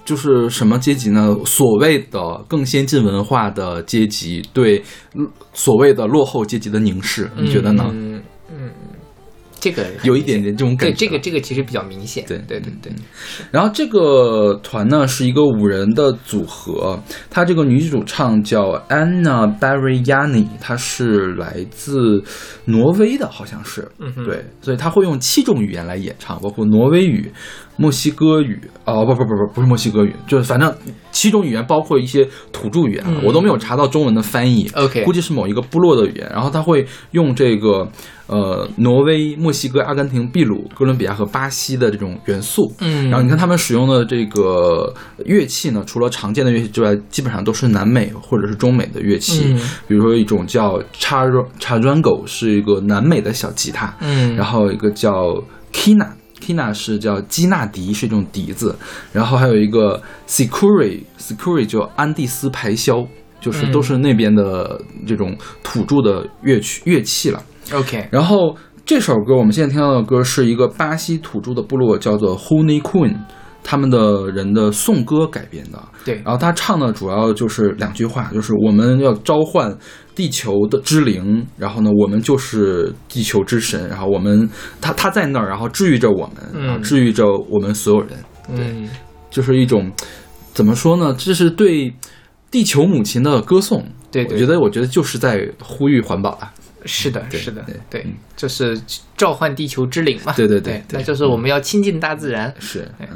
[0.06, 1.36] 就是什么阶级呢？
[1.46, 4.82] 所谓的更先进文化的阶级对
[5.14, 7.86] 嗯所谓的落后阶级的凝视，你觉得呢？
[7.92, 8.19] 嗯嗯，
[9.60, 11.06] 这个有一点点这种感觉对觉。
[11.06, 12.92] 这个这个其实比较明显，对对对对，
[13.52, 22.24] 然后这个团呢是一个五人的组合，她这个女主唱叫 Anna Barriani，她是来自
[22.66, 27.32] 挪威的，好像是，嗯对，所以她会用七种语言来演唱，包括挪威语、
[27.80, 30.76] 墨西哥语，哦不不不不不是墨西哥语，就是反正
[31.14, 34.70] 七种语言包括一些土著语言，嗯我都没有查到中文的翻译。
[34.76, 37.90] OK 估计是某一个部落的语言，然后他会用这个
[38.28, 42.70] 呃挪威、墨西哥、阿根廷、秘鲁、哥伦比亚和巴西的这种元素。
[42.82, 49.54] 嗯然后你看他们使用的这个乐器呢，除了常见的乐器之外，基本上都是南美或者是中美的乐器。
[49.54, 51.30] 嗯比如说一种叫 char
[51.62, 53.96] charango，是一个南美的小吉他。
[54.02, 56.10] 嗯然后一个叫 kina。
[56.40, 58.76] Kina 是叫基纳迪，是一种笛子，
[59.12, 63.08] 然后还有一个 Sicuri，Sicuri 就安第斯排箫，
[63.40, 67.44] 就是嗯都是那边的这种土著的乐曲乐器了。
[67.74, 73.16] OK，然后这首歌我们现在听到的歌是一个巴西土著的部落叫做 Huni Kun，
[73.64, 75.80] 他们的人的颂歌改编的。
[76.06, 79.78] 对然后他唱的主要就是两句话，就是我们要召唤
[80.16, 84.50] 地球的之灵，然后呢，我们就是地球之神，然后我们
[84.80, 88.10] 他他在那儿，然后治愈着我们，嗯然后治愈着我们所有人，
[88.54, 88.90] 嗯
[89.30, 89.92] 就是一种
[90.54, 91.14] 怎么说呢？
[91.18, 91.94] 这是对
[92.50, 93.86] 地球母亲的歌颂。
[94.12, 96.52] 对对我觉得我觉得就是在呼吁环保啊。
[96.86, 98.80] 是的，是的对，对嗯，就是
[99.18, 100.32] 召唤地球之灵嘛。
[100.32, 102.52] 对对对那就是我们要亲近大自然。
[102.58, 103.08] 是，嗯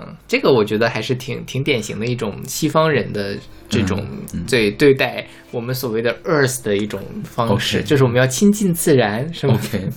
[0.00, 3.36] 嗯，这个我觉得还是挺挺典型的一种西方人的
[3.68, 4.44] 这种嗯。
[4.48, 9.88] 对对待我们所谓的 Earth 的一种方式就是我们要亲近自然，是吗？OK，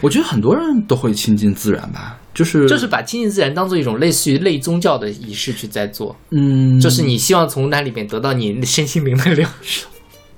[0.00, 9.66] 我觉得很多人都会亲近自然吧，就是就是把亲近自然当做一种类似于类宗教的仪式去在做，嗯，就是你希望从那里面得到你身心灵的疗愈。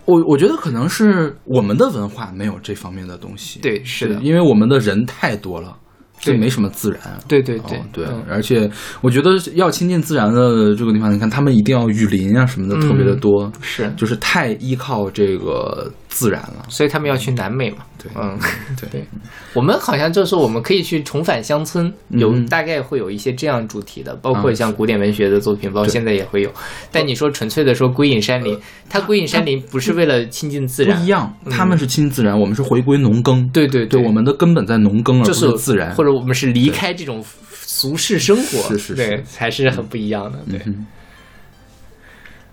[0.04, 5.76] 我我觉得可能是我们的文化没有这方面的东西，对，是的，因为我们的人太多了，
[6.18, 6.38] 就对。
[6.38, 7.00] 没什么自然。
[7.28, 8.04] 对对对哦对。
[8.06, 16.64] 嗯，而且我觉得要亲近自然的这个地方，你看他们一定要雨林啊什么的特别的多，是，就是太依靠这个自然了。
[16.70, 17.78] 所以他们要去南美嘛。
[18.02, 18.38] 对，嗯，
[18.80, 19.04] 对对，
[19.52, 26.50] 我们好像就是我们可以去重返乡村，有嗯大概会有一些这样主题的，包括啊像古典文学的作品，包括现在也会有。
[26.90, 28.58] 但你说纯粹的说归隐山林，
[28.88, 33.46] 它归隐山林不是为了亲近自然不一，样，他们是亲自然，我们是回归农耕。
[33.52, 35.94] 对对对，我们的根本在农耕，而不就是自然。
[35.94, 40.38] 或者我们是离开这种俗世生活，是是是对，还是很不一样的。
[40.48, 40.86] 对嗯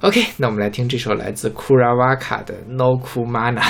[0.03, 3.61] ，OK，那我们来听这首来自库拉瓦卡的《No Kumana》。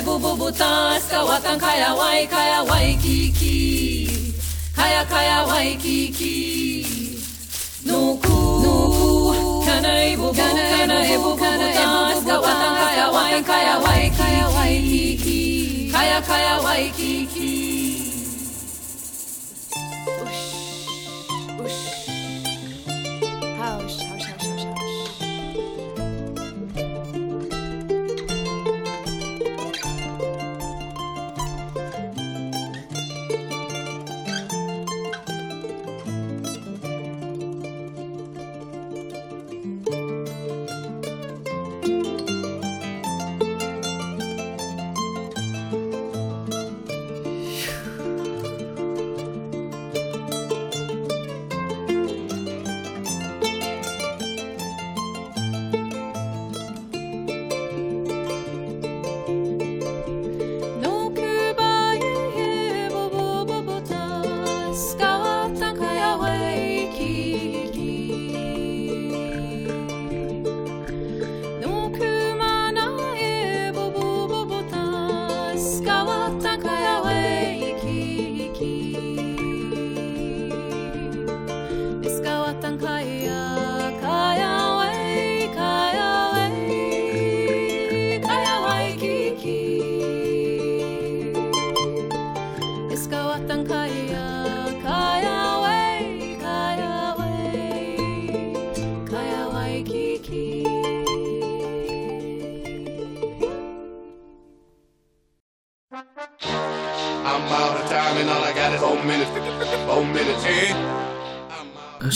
[0.00, 0.50] Hey boo boo boo
[1.28, 4.08] watankaya wai kaya wai kiki
[4.72, 6.36] Kaya kaya wai kiki
[7.84, 13.74] Nuku Nuku Kana ibu kana ibu kana taska watankaya wai kaya
[14.56, 17.49] wai kiki Kaya kaya wai kiki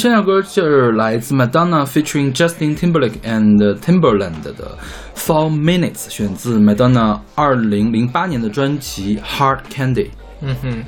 [0.05, 4.77] 这首歌就是来自 Madonna featuring Justin Timberlake and Timberland 的
[5.17, 10.11] Four Minutes，选自 Madonna 二零零八年的专辑 Hard Candy。
[10.43, 10.85] 嗯哼，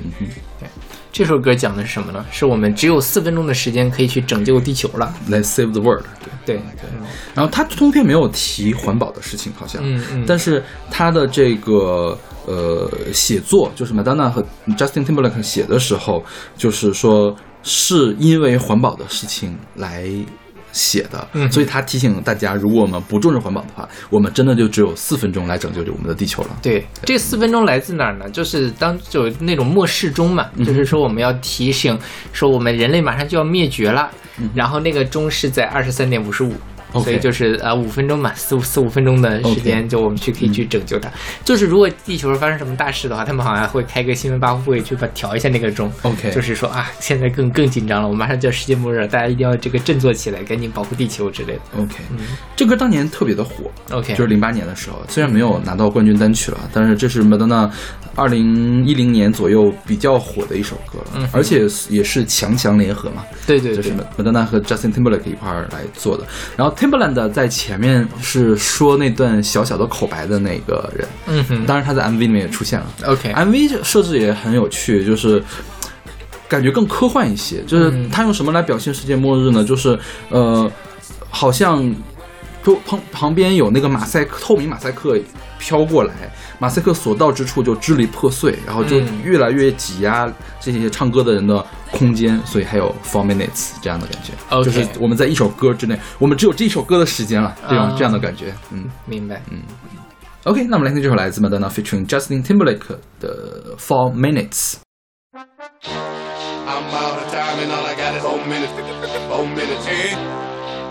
[0.59, 0.69] 对，
[1.11, 2.23] 这首歌讲的是什么呢？
[2.29, 5.11] 是我们只有四分钟的时间可以去拯救地球了。
[5.27, 6.05] Let's save the world。
[6.45, 6.61] 对，对，
[7.33, 12.15] 然后他通篇没有提环保的事情，好像，嗯嗯但是他的这个
[12.45, 14.45] 呃写作，就是 Madonna 和
[14.77, 16.23] Justin Timberlake 写的时候，
[16.55, 20.07] 就是说是因为环保的事情来
[20.71, 26.49] 写的，嗯所以他提醒大家，如果我们不重视环保的话，我们真的就只有四分钟来拯救我们的地球了。
[26.61, 28.29] 对，这四分钟来自哪儿呢？
[28.29, 31.97] 就是当就那种末世钟嘛，就是说我们要提醒
[32.31, 34.09] 说我们人类马上就要灭绝了，
[34.53, 36.53] 然后那个钟是在二十三点五十五。
[36.93, 41.09] 所以就是呃五分钟嘛，四五四五分钟的时间，就我们去可以去拯救它。
[41.43, 45.91] 就是如果地球发生什么大事的话，他们好像会开个新闻发布会去把调一下那个钟。
[46.03, 51.61] OK 就是说啊，现在更更紧张了，我们马上就要世界末日了，大家一定要这个振作起来，赶紧保护地球之类的。
[51.77, 51.95] OK，、
[52.55, 57.69] 这歌当年特别的火 OK 就是零八年的时候，虽然没有拿到冠军单曲了，但是这是 Madonna
[58.17, 66.25] 二零一零年左右比较火的一首歌了，嗯而且也是强强联合嘛，对对对就是，Madonna 和 Justin Timberlake 一块儿来做的。
[66.55, 72.87] 然后 Timberland 在前面是说那段小小的口白的那个人，嗯哼当然他在 MV 里面也出现了。
[73.05, 75.43] ，OK，MV 设置也很有趣，就是
[76.49, 77.61] 感觉更科幻一些。
[77.67, 79.63] 就是嗯他用什么来表现世界末日呢？
[79.63, 79.97] 就是
[80.29, 80.69] 呃，
[81.29, 81.93] 好像
[82.63, 85.15] 就旁旁边有那个马赛克透明马赛克
[85.59, 86.13] 飘过来，
[86.59, 94.33] 马赛克所到之处就支离破碎，然后就嗯越来越挤压这些唱歌的人的空间，所以还有 four minutes 这样的感觉。
[94.63, 98.53] 就是我们在一首歌之内，我们只有这一首歌的时间了，这种、啊这样的感觉。
[98.71, 99.41] 嗯明白。
[99.51, 99.61] 嗯
[100.43, 104.75] ，OK，那我们来听这首来自 Madonna featuring Justin Timberlake 的 four minutes。
[106.67, 108.71] I'm out of time and all I got is four minutes.
[109.29, 110.15] Four minutes, eh?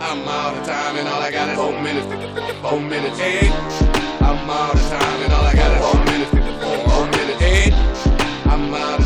[0.01, 2.07] I'm out of time and all I got is four minutes.
[2.63, 4.06] Four minutes, eh?
[4.29, 6.31] I'm out of time and all I got is four minutes.
[6.91, 8.07] Four minutes?
[8.47, 9.06] I'm out of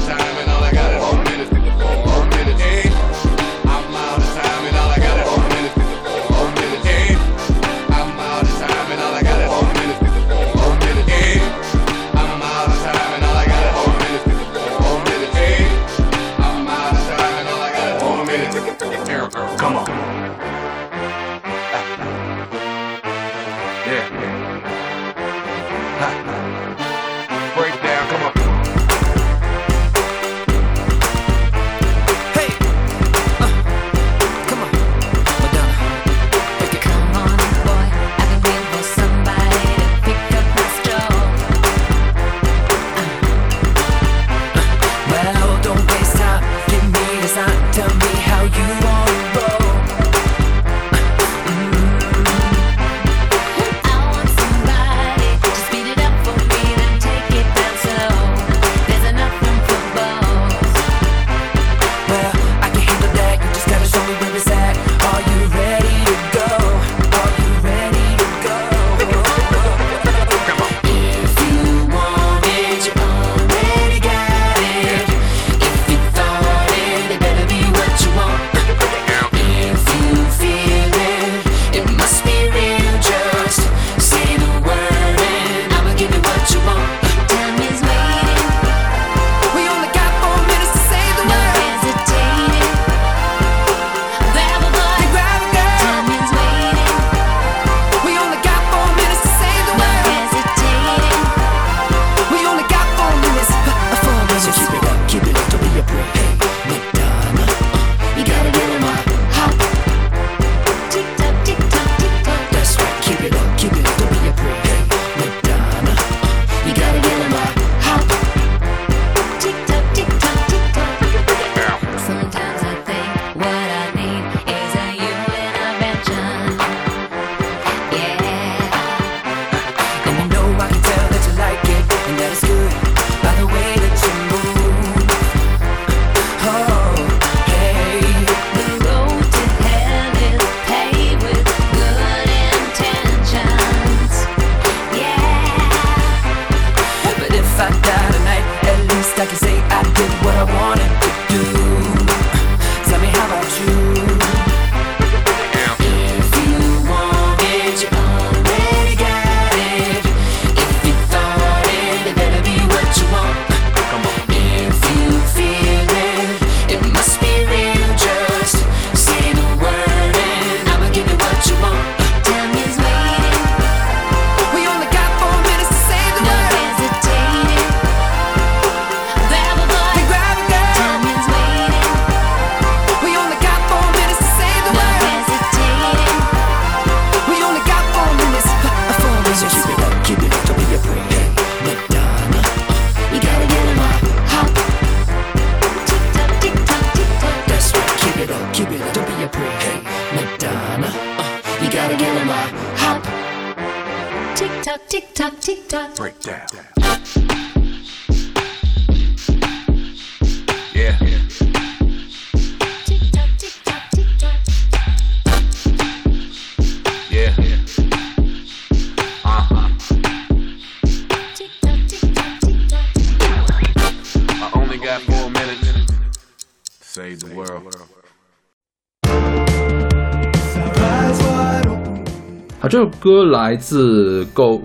[233.01, 234.61] 歌来自高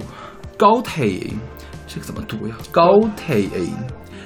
[0.57, 1.31] 高铁，
[1.87, 2.55] 这个怎么读呀？
[2.69, 3.69] 高铁 A，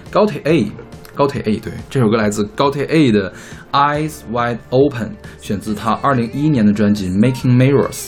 [0.10, 0.72] 高铁 A，
[1.14, 3.32] 高铁 A，对，这首歌来自高铁 A 的
[3.72, 8.08] 《Eyes Wide Open》，选自他二零一一年的专辑《Making Mirrors》。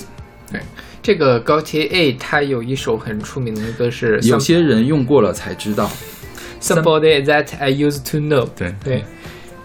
[0.52, 0.60] 对，
[1.04, 5.88] 这个高铁 A 它有一首很出名的歌是有些人用过了才知道。
[6.60, 8.48] Somebody That I Used to Know。
[8.58, 9.04] 对对，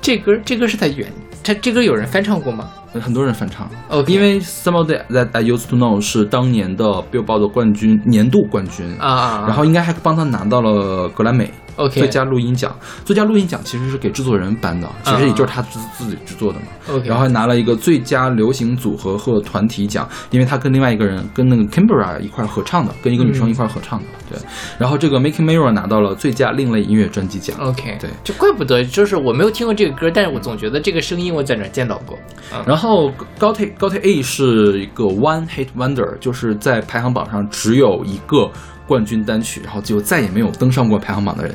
[0.02, 1.10] 这歌这歌是他原，
[1.42, 2.70] 他这歌有人翻唱过吗？
[3.00, 8.96] 很多人翻唱 OK 因为《Somebody That I Used to Know》是当年的 Billboard 的冠军，年度冠军。
[8.98, 9.44] 啊。
[9.46, 12.74] 然后应该还帮他拿到了格莱美 OK 最佳录音奖。
[13.04, 16.66] 最佳录音奖其实是给制作人颁的，其实也就是他自自己制作的嘛。
[16.90, 24.06] OK 然后还拿了一个最佳流行组合和团体奖，因为他跟另外一个人跟那个 Kimbra 一块儿合唱的，跟一个女生一块儿合唱的。
[24.28, 24.38] 对，
[24.78, 27.56] 然后这个 Making Mirror 拿到了最佳另类音乐专辑奖。
[27.60, 32.18] OK，对就怪不得，就是我没有听过这个歌，但是我总觉得这个声音我在哪儿见到过。
[32.52, 38.50] 嗯然后高铁高铁 A 是一个 One Hit Wonder，就是在排行榜上只有一个
[38.86, 41.54] 冠军单曲，然后就再也没有登上过排行榜的人。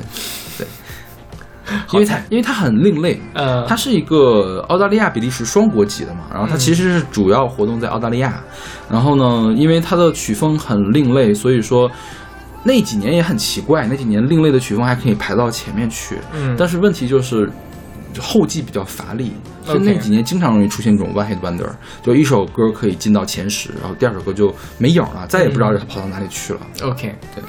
[0.58, 0.66] 对，
[1.92, 8.42] 因为他因为他很另类，呃，他是一个澳大利亚比利时双国籍的嘛，然后他其实是主要活动在澳大利亚，
[8.90, 11.90] 然后呢，因为他的曲风很另类，所以说。
[12.64, 16.54] 那几年也很奇怪，那几年另类的曲风还可以排到前面去，嗯。
[16.56, 17.50] 但是问题就是
[18.20, 19.32] 后继比较乏力，
[19.64, 21.70] 所以那几年经常容易出现这种 one hit wonder，
[22.02, 26.60] 就一首歌可以进到前十，然后第二首歌就没影儿了，再也不知道它跑到哪里去了。
[26.82, 27.42] OK，对。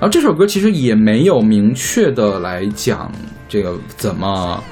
[0.00, 3.10] 然后这首歌其实也没有明确的来讲
[3.48, 4.62] 这个怎么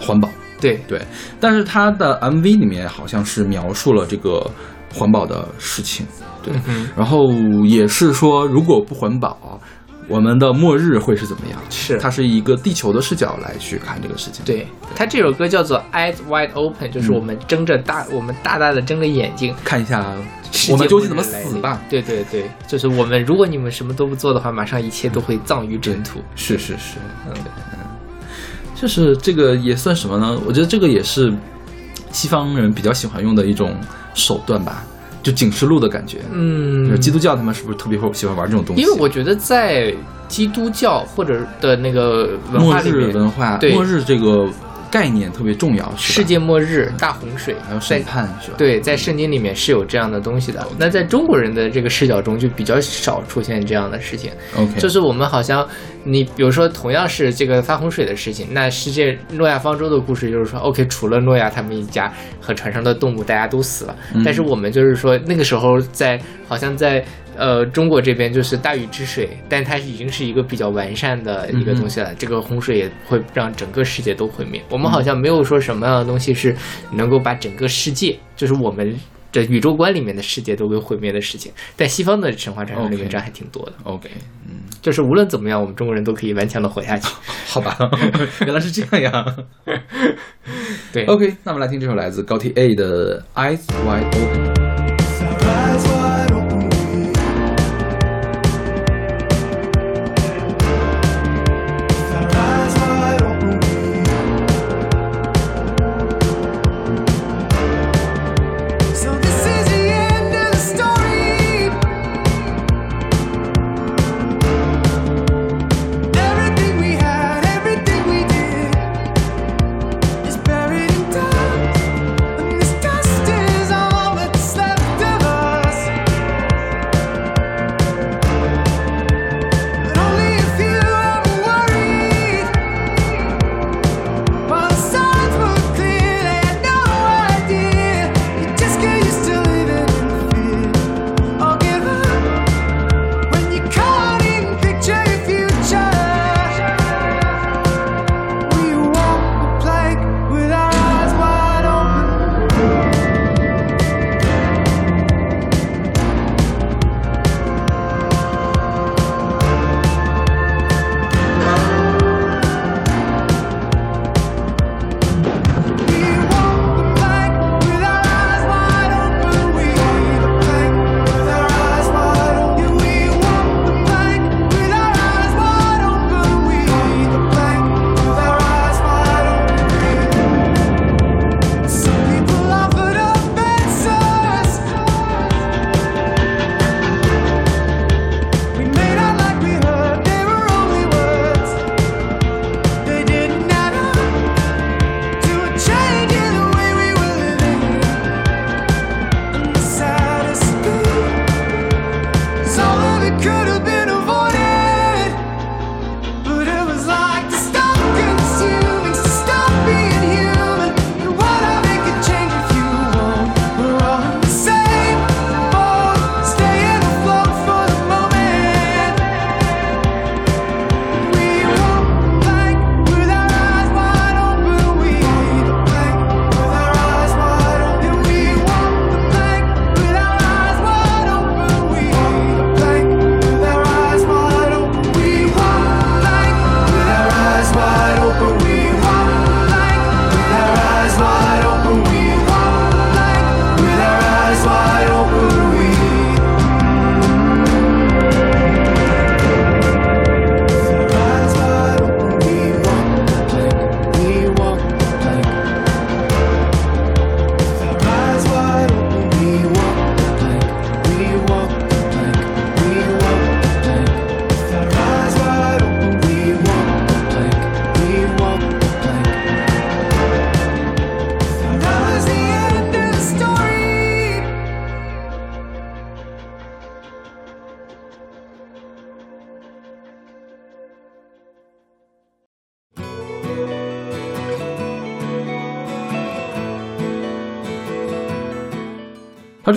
[0.00, 0.28] 环保，
[0.60, 1.00] 对，对，
[1.38, 4.50] 但是它的 MV 里面好像是描述了这个
[4.90, 6.06] 环保的事情，
[6.42, 7.30] 对，嗯然后
[7.66, 9.60] 也是说如果不环保，
[10.08, 11.60] 我们的末日会是怎么样？
[11.70, 11.98] 是。
[11.98, 17.14] 它是一个地球的视角来去看这个事情，对，它这首歌叫做 Eyes Wide Open，就是嗯。
[17.14, 20.04] 我们睁着大，我们大大的睁着眼睛，看一下
[20.70, 21.80] 我们究竟怎么死吧。
[21.90, 26.20] 对对对，就是我们，如果你们什么都不做的话，马上一切都会葬于尘土。
[26.34, 26.96] 是是是，
[27.26, 27.34] 嗯，
[28.74, 30.40] 就是这个也算什么呢？
[30.46, 31.32] 我觉得这个也是
[32.10, 33.76] 西方人比较喜欢用的一种
[34.14, 34.84] 手段吧，
[35.28, 36.18] 就警示录的感觉。
[36.32, 38.82] 嗯基督教他们是不是特别会喜欢玩这种东西？
[38.82, 39.94] 因为我觉得在
[40.26, 44.48] 基督教或者的那个文末日化里面，文化，对末日这个
[44.90, 48.56] 概念特别重要，是世界末日、大洪水，还有审判是吧？
[48.58, 50.66] 对，在圣经里面是有这样的东西的。
[50.78, 54.30] 那在中国人的这个视角中，就比较少出现这样的事情。
[54.56, 55.66] ，OK，就是我们好像，
[56.04, 63.96] 你比如说同样是这个发洪水的事情，那世界诺亚方舟的故事就是说，OK，除了诺亚他们一家和船上的动物，大家都死了。
[64.14, 67.04] 嗯但是我们就是说，那个时候在好像在
[67.38, 72.14] 呃中国这边就是大禹治水，但它已经是一个比较完善的一个东西了。
[72.16, 74.62] 这个洪水也会让整个世界都毁灭。
[74.68, 76.54] 我们好像没有说什么样的东西是
[76.92, 78.94] 能够把整个世界，就是我们。
[79.30, 83.72] 的宇宙观里面的世界都给毁灭的事情，在西方的神话传说里面这还挺多的。
[83.82, 84.08] OK，
[84.46, 87.12] 嗯，就是无论怎么样，我们中国人都可以顽强的活下去。
[87.46, 87.76] 好吧，
[88.46, 89.36] 原来是这样呀。
[90.94, 94.54] 对 OK，那我们来听这首来自高 T A 的《Eyes Wide Open》。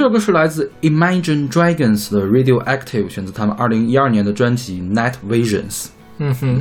[0.02, 5.90] 这首歌是来自 Imagine Dragons 的 Radioactive，选择他们二零一二年的专辑 Night Visions。
[6.18, 6.60] 嗯哼，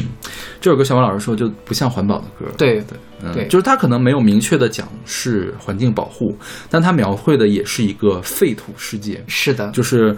[0.61, 3.49] 这首歌小王老师说就不像环保的歌，对对，嗯，对。
[3.49, 6.36] 就是他可能没有明确的讲是环境保护，
[6.68, 10.14] 但他描绘的也是一个废土世界，是的，就是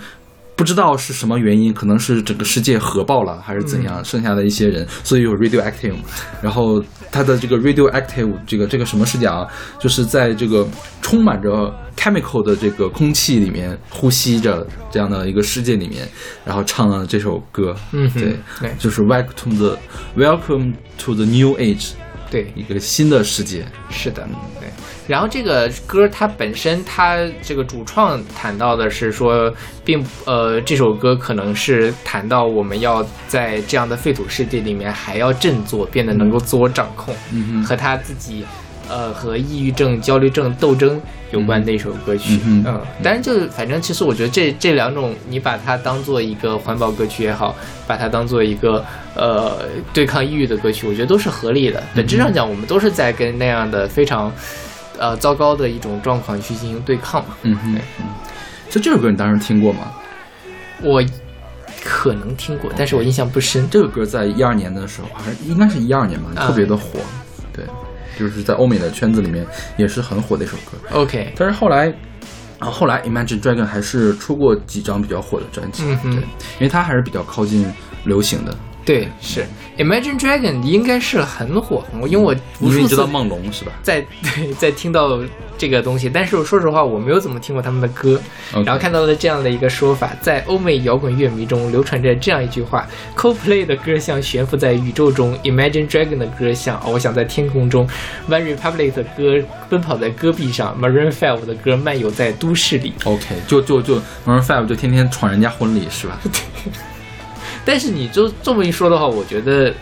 [0.63, 5.97] 不知道是什么原因，可能是整个世界核爆了还是怎样，剩下的一些人，所以有 radioactive，
[6.41, 9.45] 然后它的这个 radioactive 这个这个什么是讲，
[9.81, 10.65] 就是在这个
[11.01, 16.07] 充满着 chemical 的这个空气里面呼吸着这样的一个世界里面，
[16.45, 18.71] 然后唱了这首歌，嗯哼对，对。
[18.79, 19.79] 就是 welcome to the
[20.17, 21.91] welcome to the new age，
[22.31, 24.29] 对，一个新的世界，是的，
[24.61, 24.69] 对。
[25.13, 29.53] 然后这个歌它本身，它这个主创谈到的是说，
[29.85, 38.47] 并呃这首歌可能是谈到我们要在这样的废土世界里面还要振作，变得能够自我掌控，嗯和他自己
[38.89, 40.99] 呃和抑郁症、焦虑症斗争
[41.31, 42.41] 有关的一首歌曲。
[42.47, 47.55] 嗯哼当然就是反正其实我觉得这这两种，你把它当做一个环保歌曲也好，
[47.87, 48.83] 把它当做一个
[49.15, 49.59] 呃
[49.93, 51.83] 对抗抑郁的歌曲，我觉得都是合理的。
[51.95, 54.33] 本质上讲，我们都是在跟那样的非常
[54.99, 57.37] 呃糟糕的一种状况去进行对抗嘛。
[57.43, 58.07] 嗯哼，嗯，
[58.71, 59.93] 就这首歌你当时听过吗？
[60.83, 61.03] 我
[61.85, 63.69] 可能听过，但是我印象不深。
[63.71, 66.99] 这个歌在一二年的时候，还是应该是一二年吧，啊特别的火，
[67.53, 67.65] 对，
[68.19, 70.79] 就是在欧美的圈子里面也是很火的一首歌。
[70.93, 71.93] OK，但是后来，
[72.59, 77.65] 啊，后来 Imagine Dragon 还是出过几张比较火的专辑，对，因为它还是比较靠近
[78.05, 78.57] 流行的。
[78.85, 79.47] 对，是
[79.79, 82.25] Imagine Dragon 应该是很火，我因为
[82.61, 83.73] 我无数次知道梦龙是吧？
[83.83, 84.01] 在
[84.35, 85.21] 对在听到
[85.57, 88.21] 这个东西，但是我说实话，我没有怎么听过他们的歌。
[88.65, 97.89] 然后看到了这样的一个说法，在欧美摇滚乐迷中流传着这样一句话：Coldplay 的歌像悬浮在宇宙中，Imagine Dragon 的歌像翱翔在天空中
[98.29, 102.93] ，One Republic 的歌奔跑在戈壁上，Maroon Five 的歌漫游在都市里。
[103.05, 106.19] OK，就就就 Maroon Five 就天天闯人家婚礼是吧？
[107.65, 109.73] 但是你就这么一说的话，我觉得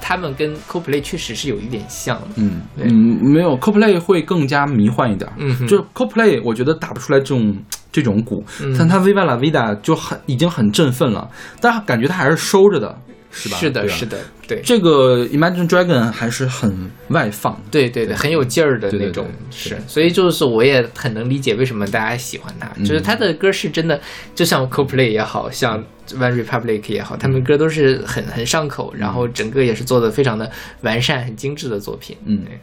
[0.00, 2.28] 他们跟 Coldplay 确实是有一点像的。
[2.36, 5.30] 嗯嗯，没有 Coldplay 会更加迷幻一点。
[5.36, 7.56] 嗯哼就 Coldplay 我觉得打不出来这种
[7.92, 11.28] 这种鼓，嗯但他 Viva La Vida 就很已经很振奋了，
[11.60, 12.98] 但感觉他还是收着的，
[13.30, 13.56] 是吧？
[13.58, 14.18] 是的，是的，
[14.48, 14.60] 对。
[14.64, 17.60] 这个 Imagine Dragon 还是很外放。
[17.70, 24.00] 对对对，很有劲儿的那种，是，所以就是我也很能理解为什么大家喜欢他，嗯就是他的歌是真的，
[24.34, 25.82] 就像 Coldplay 也好像
[26.16, 30.50] One Republic 也好，他们歌都是很很上口，然后整个也是做的非常的
[30.82, 32.16] 完善、很精致的作品。
[32.24, 32.58] 嗯对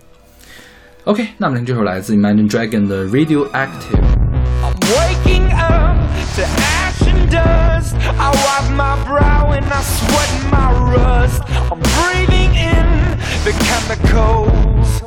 [1.06, 4.02] OK，那我们这首来自 Imagine Dragon 的 Radioactive。
[4.62, 5.98] I'm waking up
[6.36, 7.96] to ash and dust.
[8.20, 11.44] I wipe my brow and I sweat my rust.
[11.72, 15.02] I'm breathing in the chemicals.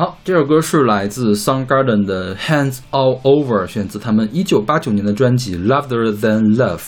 [0.00, 6.78] 好，这首歌是来自 Soundgarden 的《Hands All Over》，选自他们一九八九年的专辑《Lover Than Love》。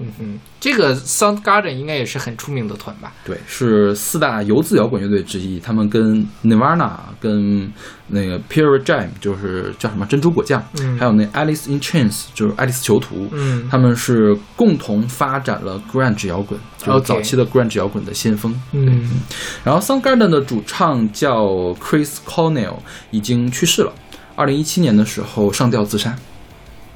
[0.00, 3.12] 嗯哼，这个 Soundgarden 应该也是很出名的团吧？
[3.24, 5.60] 对，是四大游子摇滚乐队之一。
[5.60, 6.90] 他们跟 Nirvana、
[7.20, 7.72] 跟
[8.08, 18.54] 那个 Pearl Jam，就是叫什么珍珠果酱，嗯还有那 Alice in Chains，就是爱丽丝囚徒，嗯他们是共同发展了 grunge 摇滚，就是 OK 早期的 grunge 摇滚的先锋。
[18.72, 19.22] 嗯
[19.62, 22.76] 然后 Soundgarden 的主唱叫 Chris Cornell，
[23.10, 23.92] 已经去世了。
[24.36, 26.16] 二零一七年的时候上吊自杀。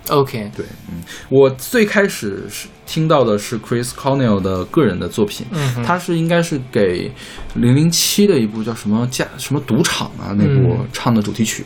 [0.09, 7.11] ，OK，对，嗯，我最开始是听到的是 Chris Cornell 的个人的作品，嗯他是应该是给
[7.55, 10.89] 零零七的一部叫什么家什么赌场啊那部嗯。
[10.93, 11.65] 唱的主题曲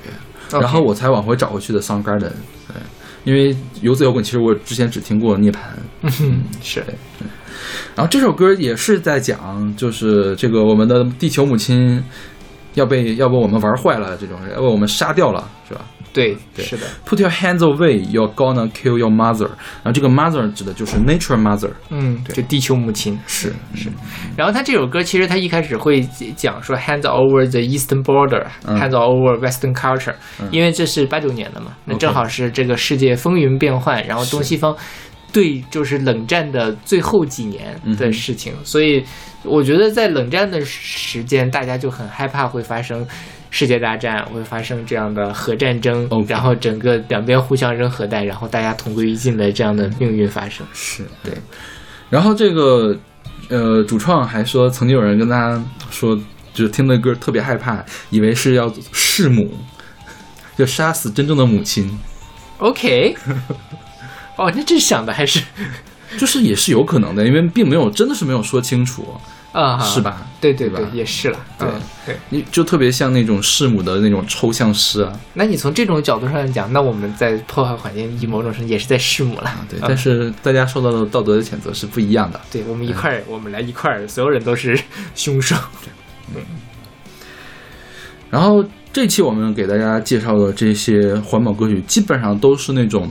[0.51, 2.31] 然后我才往回找回去的 Soundgarden，
[2.69, 2.77] 对，
[3.25, 5.59] 因为游子摇滚其实我之前只听过涅槃，
[6.03, 6.85] 嗯，是，
[7.95, 12.03] 然后这首歌也是在讲，就是这个我们的地球母亲
[12.75, 15.81] 要被要被我们玩坏了，这种要被我们杀掉了，是吧
[16.13, 19.49] 对，对是的，？Put your hands away, you're gonna kill your mother。
[19.83, 23.89] 然后这个 mother 指的就是 nature mother，嗯，对就地球母亲是是。
[24.37, 26.03] 然后他这首歌其实他一开始会
[26.37, 30.15] 讲说 hands over the eastern border，hands、嗯 over western culture，、
[30.51, 34.77] 因为这是八九年的嘛，那正好是这个世界风云变幻，然后东西方
[35.33, 39.03] 对就是冷战的最后几年的事情，所以
[39.45, 43.07] 我觉得在冷战的时间，大家就很害怕会发生。
[43.55, 50.67] 世界大战会发生这样的核战争 OK 然后整个两边互相扔核弹，然后大家同归于尽的这样的命运发生。
[50.73, 51.35] 是对。
[52.09, 52.97] 然后这个
[53.51, 56.19] 呃主创还说，曾经有人跟他说，
[56.55, 59.53] 就是听的歌特别害怕，以为是要弑母，
[60.57, 61.91] 要杀死真正的母亲。
[62.57, 63.15] OK，
[64.37, 65.43] 哦，那这想的还是
[66.17, 69.07] 就是也是有可能的，因为并没有真的是没有说清楚，
[69.53, 70.01] 啊，是？
[70.01, 70.27] 吧？
[70.41, 71.39] 对对对也是了。
[71.59, 72.17] 对嗯对。
[72.31, 79.51] 你就特别像那种弑母的那种抽象诗啊，那你从这种角度上讲，那我们在破坏环境，以某种程度也是在弑母了。
[79.69, 82.41] 对，嗯但是大家受到的道德的谴责是不一样的。
[82.51, 84.79] 对我们一块儿，我们来一块儿，所有人都是
[85.15, 85.55] 凶手。
[86.35, 86.43] 对
[88.31, 93.11] 然后这期我们给大家介绍的这些环保歌曲，基本上都是那种，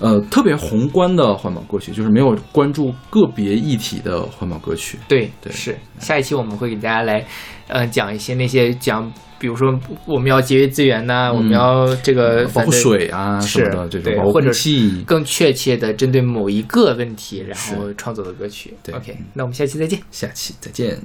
[0.00, 4.96] 呃，特别宏观的环保歌曲，就是没有关注个别议题的环保歌曲。
[5.08, 5.76] 对，对是。
[5.98, 7.26] 下一期我们会给大家来，
[7.66, 9.76] 呃，讲一些那些讲，比如说
[10.06, 15.02] 我们要节约资源呐、我们要这个嗯保护水啊什么是的，这种或者气。
[15.04, 18.72] 更确切的针对某一个问题，然后创作的歌曲。
[18.84, 19.98] 对 OK，那我们下期再见。
[20.12, 20.96] 下期再见。